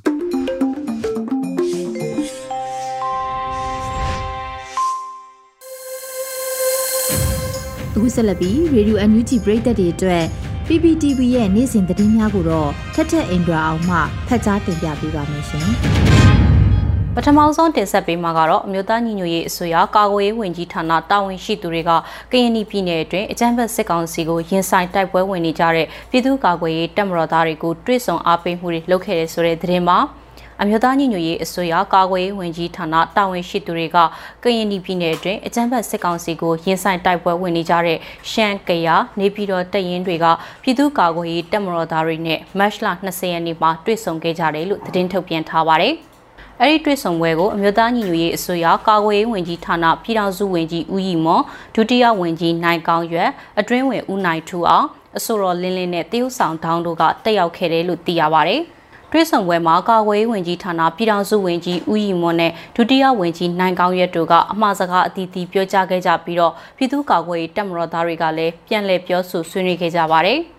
[8.08, 10.24] ခုဆက်လက်ပြီး Radio NUG ပရိသတ်တွေအတွက်
[10.66, 13.96] PPTV ရဲ့နေ့စဉ်သတင်းများကိုတော့ထက်ထက်အင်ဒရာအောင်မှ
[14.28, 15.68] ဖတ်ကြားတင်ပြပေးပါမယ်ရှင်။
[17.14, 21.90] ပထမဆုံးတင်ဆက်ပေးမှာကတော့အမျိုးသားညီညွတ်ရေးအစိုးရကာကွယ်ရေးဝန်ကြီးဌာနတာဝန်ရှိသူတွေက
[22.32, 29.98] ကရင်ပြည်နယ်အတွင်းအကြမ်းဖက်စစ်ကောင်စီကိုရင်ဆိုင်တိုက်ပွဲဝင်နေကြတဲ့ပြည်သူ့ကာကွယ်ရေးတပ်မတော်သားတွေကိုတွစ်ဆုံအားပေးမှုတွေလုပ်ခဲ့တဲ့ဆိုတဲ့သတင်းမှာ
[30.62, 33.96] အမျိုးသားညီညွတ်ရေးအစိုးရကာကွယ်ရေးဝန်ကြီးဌာနတာဝန်ရှိသူတွေက
[34.42, 37.98] ကရင်ပြည်နယ်အတွင်းအကြမ်းဖက်စစ်ကောင်စီကိုရင်ဆိုင်တိုက်ပွဲဝင်နေကြတဲ့
[38.30, 40.26] ရှမ်းကရနေပြည်တော်တပ်ရင်းတွေက
[40.62, 45.94] ပြည်သူ့ကာကွယ်ရေးတပ်မတော်သားတွေနဲ့မတ်လ20ရက်နေ့မှာတွေ့ဆုံခဲ့ကြတယ်လို့သတင်းထုတ်ပြန်ထားပါတယ်။
[46.60, 51.42] အဲ့ဒီတွေ့ဆုံပွဲကိုအမျိုးသားညီညွတ်ရေးအစိုးရကာကွယ်ရေးဝန်ကြီးဌာနပြည်ထောင်စုဝန်ကြီးဦးရီမွန်
[51.74, 58.56] ဒုတိယဝန်ကြီးနိုင်ကောင်းရွက်အတွင်းဝင်ဦးနိုင်ထူအောင်အစိုးရလင်းလင်းနဲ့တရုတ်ဆောင်တောင်းတို့ကတက်ရောက်ခဲ့တယ်လို့သိရပါဗျ။
[59.12, 70.40] တွဲဆောင်ပွဲမှာကာကွယ်ရေးဝန်ကြီးဌာနပြည်ထောင်စုဝန်ကြီးဦးရီမွန်နဲ့ဒုတိယဝန်ကြီးနိုင်ကောင်းရက်တို့ကအမှားစကားအသီးသီးပြောကြားခဲ့ကြပြီးတော့ပြည်သူ့ကာကွယ်ရေးတပ်မတော်သားတွေကလည်းပြန်လည်ပြောဆိုဆွေးနွေးခဲ့ကြပါတယ်။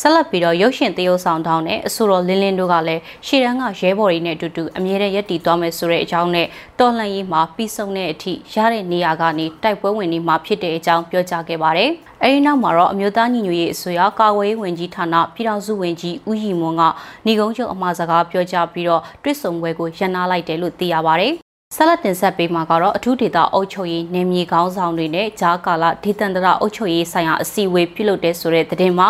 [0.00, 6.46] ဆက်လက်ပြီးတော့ရုပ်ရှင်တရုပ်ဆောင်တောင်းနဲ့အဆိုတော်လင်းလင်းတို့ကလည်းရှေ့တန်းကရဲဘော်တွေနဲ့အတူတူအမြဲတမ်းရက်တည်သွားမယ်ဆိုတဲ့အကြောင်းနဲ့
[6.78, 11.90] တော်လှန်ရေးမှာပြီးဆုံးတဲ့အထိရတဲ့နေရာကနေတိုက်ပွဲဝင်နေမှာဖြစ်တဲ့အကြောင်းပြောကြားခဲ့ပါတယ်။
[12.22, 16.82] အဲဒီနောက်မှာတော့အမျိုးသားညီညွတ်ရေးအစိုးရကာကွယ်ရေးဝန်ကြီးဌာနပြည်ထောင်စုဝန်ကြီးဦးရီမွန်က
[17.26, 21.28] ညီကုန်းချုပ်အမှာစကားပြောကြားပြီးတော့တွစ်ဆုံပွဲကိုရန်နာလိုက်တယ်လို့သိရပါဗျ။
[21.74, 29.08] ဆက်လက်တင်ဆက်ပေးမှာကတော့အထူးဒေသအုပ်ချုပ်ရေးနေမြေကောင်းဆောင်တွေနဲ့ဂျားကာလဒေသန္တရအုပ်ချုပ်ရေးဆိုင်ရာအစည်းအဝေးပြုလုပ်တဲ့ဆိုတဲ့သတင်းမှာ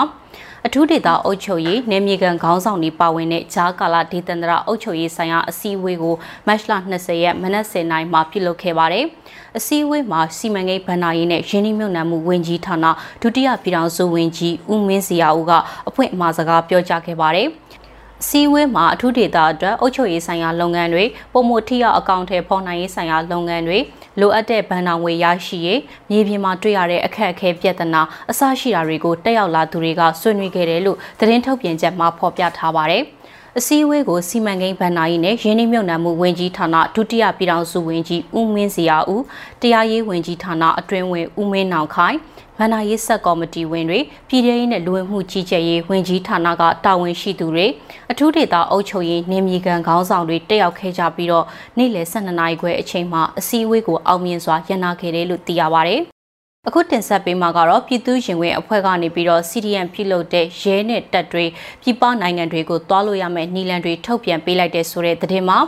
[0.69, 6.15] အထူးဒေသအုပ်ချုပ်ရေးနယ်မြေကန်ခေါင်းဆောင်တွေပါဝင်တဲ့ဂျားကာလာဒေသန္တရအုပ်ချုပ်ရေးဆိုင်ရာအစည်းအဝေးကို
[6.47, 9.05] မတ်လ20ရက်မနက်10:00နာရီမှာပြုလုပ်ခဲ့ပါတယ်။
[9.57, 12.85] အစည်းအဝေးမှာစီမံကိန်းဗဏ္ဍာရေးနဲ့ရင်းနှီးမြှုပ်နှံမှုဝန်ကြီးဌာန
[13.23, 15.53] ဒုတိယပြည်ထောင်စုဝန်ကြီးဦးမင်းစရာဦးက
[15.89, 17.49] အဖွင့်အမှာစကားပြောကြားခဲ့ပါတယ်။
[18.27, 23.79] စီဝေးမှာအထူးဒေသအတွက်အုပ်ချုပ်ရေးဆိုင်ရာလုပ်ငန်းတွေပုံမထိရောက်အကောင့်ထဲဖော်နိုင်ရေးဆိုင်ရာလုပ်ငန်းတွေ
[24.21, 33.05] လိုအပ်တဲ့ဗန်နာငွေရရှိရေးမြေပြင်မှာတွေ့ရတဲ့အခက်အခဲပြဿနာအစရှိတာတွေကိုတက်ရောက်လာသူတွေကဆွေးနွေးခဲ့တယ်လို့သတင်းထုတ်ပြန်ချက်မှာဖော်ပြထားပါတယ်။
[33.59, 39.23] အစည်းအဝေးကိုစီမံကိန်းဗန်နာယီနဲ့ရင်းနှီးမြှုပ်နှံမှုဝန်ကြီးဌာနဒုတိယပြည်ထောင်စုဝန်ကြီးဦးမင်းစရာဦး
[39.61, 42.17] တရားရေးဝန်ကြီးဌာနအတွင်းဝင်ဦးမင်းနောင်ခိုင်
[42.59, 47.67] ဗန္နာရေးဆက်ကော်မတီဝင်တွေပြည်ထရေးနဲ့လူဝင်မှုကြီးကြပ်ရေးဝန်ကြီးဌာနကတာဝန်ရှိသူတွေ
[48.11, 51.47] အထူးဒေသအုပ်ချုပ်ရေးနေမြေကန်ခေါင်းဆောင်တွေတက်ရောက်ခဲ့ကြပြီးတော့
[51.79, 55.97] နေ့လယ်12နာရီခွဲအချိန်မှာအစည်းအဝေးကိုအောင်မြင်စွာရန်နာခဲ့တယ်လို့သိရပါဗျ။
[56.69, 61.45] အခုတင်ဆက်ပေးမှာကတော့ပြည်သူ့ရင်ဝင်အဖွဲ့ကနေပြီးတော့ CDN ပြုလုပ်တဲ့ရဲနဲ့တပ်တွေ
[61.83, 65.59] ပြည်ပနိုင်ငံတွေကိုတွားလို့ရမယ့်နီလန်တွေထုတ်ပြန်ပေးလိုက်တဲ့ဆိုတဲ့သတင်းမှာ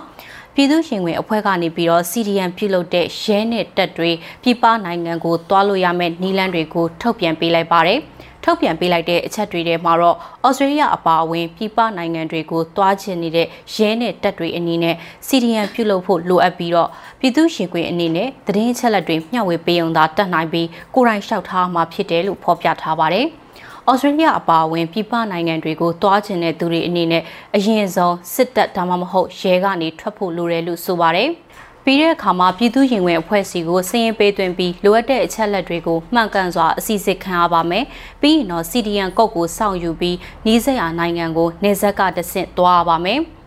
[0.61, 4.11] ပြည်သူ့ရှင်ဝင်အဖွဲ့ကနေပြီးတော့ CDN ပြုလုပ်တဲ့ရဲနဲ့တပ်တွေ
[4.43, 7.99] ပြည်ပနိုင်ငံကိုတွားလို့ရမယ့်နီလန်းတွေကိုထုတ်ပြန်ပေးလိုက်ပါတယ်။
[8.45, 10.17] ထထုတ်ပြန်ပေးလိုက်တဲ့အချက်တွေထဲမှာတော့
[10.47, 16.89] ဩစတြေးလျအပါအဝင်ပြည်ပနိုင်ငံတွေကိုတွားချင်နေတဲ့ရဲနဲ့တပ်တွေအနေနဲ့စီဒီယန်ပြုလုပ်ဖို့လိုအပ်ပြီးတော့
[17.21, 23.27] ပြည်သူရှင်ခွင်အနေနဲ့သတင်းအချက်လက်တွေမျှဝေပေးုံသာတတ်နိုင်ပြီးကိုယ်တိုင်လျှောက်ထားမှာဖြစ်တယ်လို့ဖော်ပြထားပါတယ်။
[23.91, 27.23] ဩစတြေးလျအပါအဝင်ပြည်ပနိုင်ငံတွေကိုတွားချင်တဲ့သူတွေအနေနဲ့
[27.57, 31.29] အရင်ဆုံးစစ်တပ်ဒါမှမဟုတ်ရဲကနေထွက်ဖို့လိုတယ်လို့ဆိုပါတယ်။
[31.85, 37.85] ပြီးတဲ့အခါမှာပြည်သူရင်ဝင်အဖွဲ့အစည်းကိုစည်ရင်ပေးသွင်းပြီးလိုအပ်တဲ့အချက်လက်တွေကိုမှန်ကန်စွာအစီအစဉ်ခံရပါမယ်။
[38.21, 43.21] ပြီးရင်တော့ CDN ကုတ်ကိုစောင့်ယူပြီးနှီးစက်ရနိုင်ငံကိုနေဆက်ကတဆင့်သွားပါမယ်။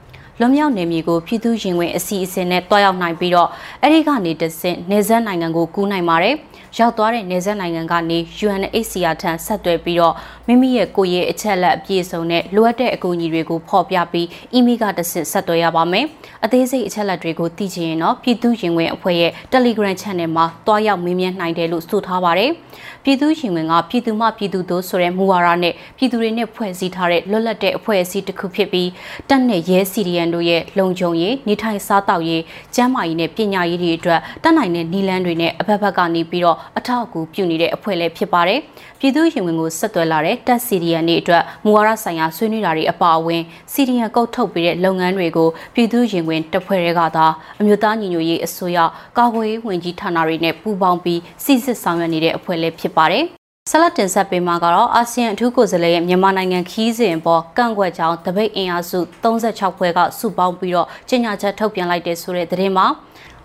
[0.44, 3.50] လွန်မြောက်နေမြေကိုပြည်သူရင်ဝင်အစီအစဉ်နဲ့တွားရောက်နိုင်ပြီးတော့
[3.82, 6.36] အဲ့ဒီကနေတဆင့်နေဆက်နိုင်ငံကိုကူးနိုင်ပါတယ်။
[6.78, 10.16] ရောက်သွားတဲ့နေဆက်နိုင်ငံကနေ UNHCR ထံဆက်သွယ်ပြီးတော့
[10.48, 16.06] မိမိရဲ့ကိုယ်ရေးအချက်လက်အပြည့်စုံနဲ့လိုအပ်တဲ့အကူအညီတွေကိုဖော်ပြပြီးအီးမေးလ်ကတစ်ဆင့်ဆက်သွယ်ရပါမယ်။
[16.46, 22.52] အသေးစိတ်အချက်လက်တွေကိုသိချင်ရင်တော့ပြည်သူရင်ဝင်အဖွဲ့ရဲ့ Telegram Channel မှာတွားရောက်မေးမြန်းနိုင်တယ်လို့ဆိုထားပါတယ်။
[23.04, 28.90] ပြည်သူရင်ဝင်ကပြည်သူမှပြည်သူတို့ဆိုတဲ့မူဝါဒနဲ့ပြည်သူတွေနဲ့ဖွဲ့စည်းထားတဲ့လွတ်လပ်တဲ့အဖွဲ့အစည်းတစ်ခုဖြစ်ပြီး
[29.30, 32.42] တပ်နဲ့ရဲ CDN တို့ရဲ့လုံခြုံရေးနေထိုင်စားတောက်ရေး
[32.76, 38.60] ကျန်းမာရေးနဲ့ပညာရေးတွေအတွက်တက်နိုင်တဲ့နည်းလမ်းတွေနဲ့အဘက်ဘက်ကနေပြီးတော့အထောက်အကူပြုနေတဲ့အဖွဲ့လည်းဖြစ်ပါတယ်။
[39.00, 43.42] ပြည်သူ့ရင်ဝင်ကိုဆက်သွယ်လာတဲ့တက်စီဒီယန်တွေအတွက်မူဝါဒဆိုင်ရာဆွေးနွေးတာတွေအပါအဝင်
[43.72, 47.26] စီဒီယန်ကုတ်ထုတ်ပေးတဲ့လုပ်ငန်းတွေကိုပြည်သူ့ရင်ဝင်တပ်ဖွဲ့တွေကသာ
[47.60, 48.78] အမျိုးသားညီညွတ်ရေးအစိုးရ
[49.18, 53.26] ကာကွယ်ရေးဝန်ကြီးဌာနတွေနဲ့ပူးပေါင်းပြီးစီစစ်ဆောင်ရွက်နေတဲ့အဖွဲ့လည်းဖြစ်ပါတယ်။
[53.70, 62.88] ဆလတ်တင်ဆက်ပေးမှာကတော့အာဆီယံအထူးကိုယ်စားလှယ်ရဲ့မြန်မာနိုင်ငံခီးစဉ်ပေါ်ကန့်ကွက်ကြောင်းတပိတ်အင်အားစု36ဖွဲ့ကစုပေါင်းပြီးတော့ကြေညာချက်ထုတ်ပြန်လိုက်တဲ့ဆိုတဲ့သတင်းမှာ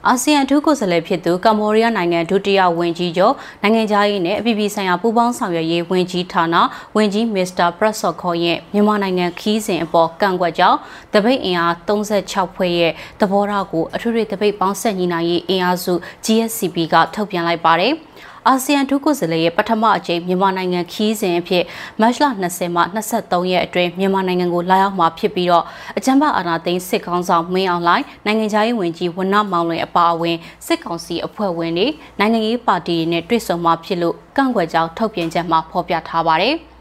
[0.06, 6.56] အာဆီယံအထူးကိုယ်စားလှယ်ဖြစ်သူကမ္ဘောဒီးယားနိုင်ငံဒုတိယဝန်ကြီးချုပ်နိုင်ငံခြားရေးနဲ့အပြည်ပြည်ဆိုင်ရာပူးပေါင်းဆောင်ရွက်ရေးဝန်ကြီးဌာန
[6.96, 10.78] ဝန်ကြီးမစ္စတာပရက်ဆော့ခေါ်ရဲ့မြန်မာနိုင်ငံခီးစဉ်အပေါ်ကန့်ကွက်ကြောင်း
[11.14, 17.94] တပိတ်အင်အား36ဖွဲ့ရဲ့သဘောထားကိုအထူးထူးတပိတ်ပေါင်းဆက်ညီနိုင်ရေးအင်အားစု GSCP ကထုတ်ပြန်လိုက်ပါတယ်။
[18.48, 21.64] အာဆီယံဒုကိုယ်စားလှယ်ရဲ့ပထမအကြိမ်မြန်မာနိုင်ငံခီးစဉ်အဖြစ်
[22.00, 22.82] မတ်လ20မှ
[23.16, 25.64] 23ရက်အတွင်းမြန်မာနိုင်ငံကိုလာရောက်မှာဖြစ်ပြီးတော့
[25.98, 31.86] အကြံဖအာဏာသိမ်းစစ်ကောင်ဆောင်မင်းအောင်လှိုင်နိုင်ငံခြားရေးဝန်ကြီးဝနမောင်လွင်အပါအဝင်စစ်ကောင်စီအဖွဲ့ဝင်တွေ
[32.18, 36.56] နိုင်ငံရေးပါတီတွေနဲ့တွေ့ဆုံမှာဖြစ်လို့ကန့်ကွက်ကြောင်းထုတ်ပြန်ချက်မှာဖော်ပြထားပါတယ်။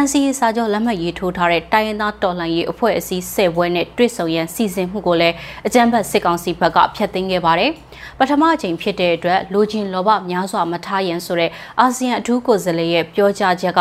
[0.00, 5.34] NCA စာချုပ်လက်မှတ်ရေးထိုးထားတဲ့တိုင်းရင်းသားတော်လှန်ရေးအဖွဲ့အစည်း၁၀ဘွဲနဲ့တွဲဆုံရန်စီစဉ်မှုကိုလည်း
[5.66, 7.70] အကြံဖတ်စစ်ကောင်စီဘက်ကဖျက်သိမ်းခဲ့ပါတယ်။
[8.18, 11.50] ပထမအကြိမ်ဖြစ်တဲ့အတွက်လိုချင်လောဘများစွာမထားရန်ဆိုတဲ့
[11.80, 13.80] အာဆီယံအထူးကိုယ်စားလှယ်ရဲ့ပြောကြားချက်က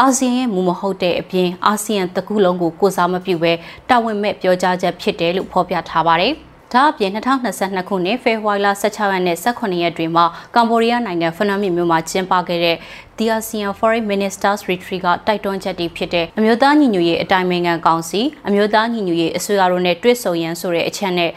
[0.00, 3.52] အာဆီယံရဲ့မူမဟုတ်တဲ့အပြင်အာဆီယံတကူလုံးကိုကိုစားမပြုဘဲ
[3.88, 6.34] တာဝန်မဲ့ပြောကြားချက်ဖြစ်တယ်လို့ဖော်ပြထားပါတယ်။
[6.74, 10.22] ဒါအပြင်2022ခုနှစ်ဖေဖော်ဝါရီလ16ရက်နဲ့18ရက်တွင်မှ
[10.54, 12.76] ကမ္ဘောဒီးယားနိုင်ငံဖနွမ်မြို့မှာကျင်းပခဲ့တဲ့
[13.18, 21.30] The ASEAN Foreign Ministers Retreat ကတိုက်တွန်းချက်တွေဖြစ်တဲ့အမျိုးသားညီညွတ်ရေးအတိုင်းအမြံကောင်စီအမျိုးသားညီညွတ်ရေးအစိုးရတို့နဲ့တွဲဆုံရန်ဆိုတဲ့အချက်နဲ့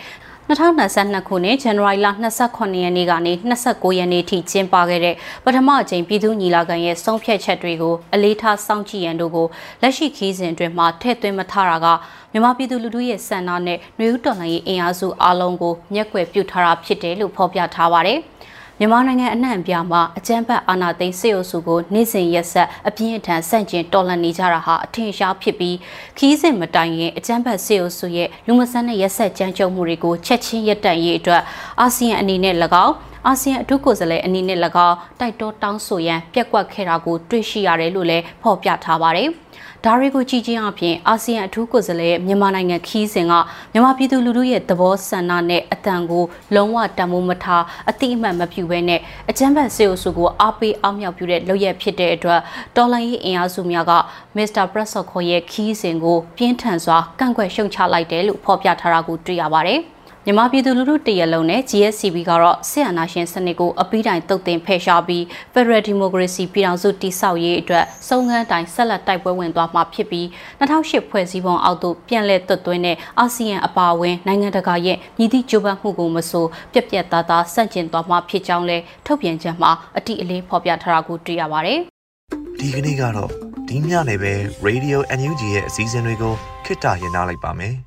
[0.49, 2.07] 2022ခုနှစ်ဇန်နဝါရီလ
[2.45, 3.33] 28ရက်နေ့ကနေ
[3.65, 9.47] 29ရက်နေ့ထိကျင်းပခဲ့တဲ့ပထမအကြိမ်ပြည်သူ့ညီလာခံရဲ့ဆုံးဖြတ်ချက်တွေကိုအလေးထားစောင့်ကြည့်ရန်တို့ကို
[9.81, 11.87] လက်ရှိခီးစဉ်အတွင်းမှာထည့်သွင်းမထားတာက
[12.31, 18.19] မြန်မာပြည်သူလူထုရဲ့စံနာနဲ့နှွေဦးတော်လှန်ရေးအင်အားစုအလုံးကိုမျက်ကွယ်ပြုထားတာဖြစ်တယ်လို့ဖော်ပြထားပါတယ်။
[18.79, 25.77] မြန်မာနိုင်ငံအနှံ့အပြားမှာအကြမ်းဖက်အာဏာသိမ်းစစ်အုပ်စုကိုနေ့စဉ်ရက်ဆက်အပြင်းအထန်ဆန့်ကျင်တော်လှန်နေကြတာဟာအထင်ရှားဖြစ်ပြီး
[26.17, 31.41] ခီးစဉ်မတိုင်ရင်အကြမ်းဖက်စစ်အုပ်စုရဲ့လူမဆန်တဲ့ရက်ဆက်ကြမ်းကြုတ်မှုတွေကိုချက်ချင်းရပ်တန့်ရေးအတွက်
[31.81, 32.95] အာဆီယံအနေနဲ့၎င်း
[33.27, 39.29] အာဆီယံအထူးကိုယ်စားလှယ်အနေနဲ့၎င်းတိုက်တွန်းတောင်းဆိုရန်ပြက်ကွက်ခဲ့တာကိုတွေ့ရှိရတယ်လို့လည်းဖော်ပြထားပါတယ်။
[39.87, 43.33] ဒါတွေကိုကြည့်ချင်းအပြင်အာဆီယံအထူးကိုယ်စားလှယ်ရဲ့မြန်မာနိုင်ငံခီးစဉ်က
[43.71, 46.23] မြန်မာပြည်သူလူထုရဲ့သဘောဆန္ဒနဲ့အတန်ကို
[46.55, 52.39] လုံးဝတန်မိုးမထားအတိအမှန်မပြုဘဲနဲ့အကြမ်းဖက်စေအုပ်စုကိုအားပေးအောက်မြောက်ပြုတဲ့လုပ်ရက်ဖြစ်တဲ့အတွက်
[52.75, 53.91] တော်လှန်ရေးအင်အားစုများက
[54.35, 59.81] မစ္စတာပရက်ဆော့ခေါ်ရဲ့ခီးစဉ်ကိုပြင်းထန်စွာကန့်ကွက်ရှုံချလိုက်တယ်လို့ဖော်ပြထားတာကိုတွေ့ရပါတယ်။
[60.29, 70.25] မြန်မာပြည်သူလူထုတရက်လုံးနဲ့ GSCB ကတော့စစ်အာဏာရှင်စနစ်ကိုအပိတိုင်တုတ်တင်ဖယ်ရှားပြီး Federal Democracy ပြည်ထောင်စုတည်ဆောက်ရေးအတွက်စုံစမ်းတိုင်ဆက်လက်တိုက်ပွဲဝင်သွားမှာဖြစ်ပြီး
[70.59, 81.79] 2008ဖွဲ့စည်းပုံအောက်သို့ပြန်လည်သွတ်သွင်းတဲ့အာဆီယံအပါအဝင်နိုင်ငံတကာရဲ့မြည်သည့်ကြိုးပမ်းမှုကိုမဆိုပြက်ပြက်သားသားဆန့်ကျင်သွားမှာဖြစ်ကြောင်းလဲထုတ်ပြန်ချက်မှာအတိအလင်းဖော်ပြထားတာကိုတွေ့ရပါတယ်။
[82.59, 83.29] ဒီကနေ့ကတော့
[83.67, 84.33] ဒီညနေပဲ
[84.67, 86.33] Radio NUG ရဲ့အစည်းအဝေးကို
[86.65, 87.75] ခਿੱတရရနိုင်ပါမယ်။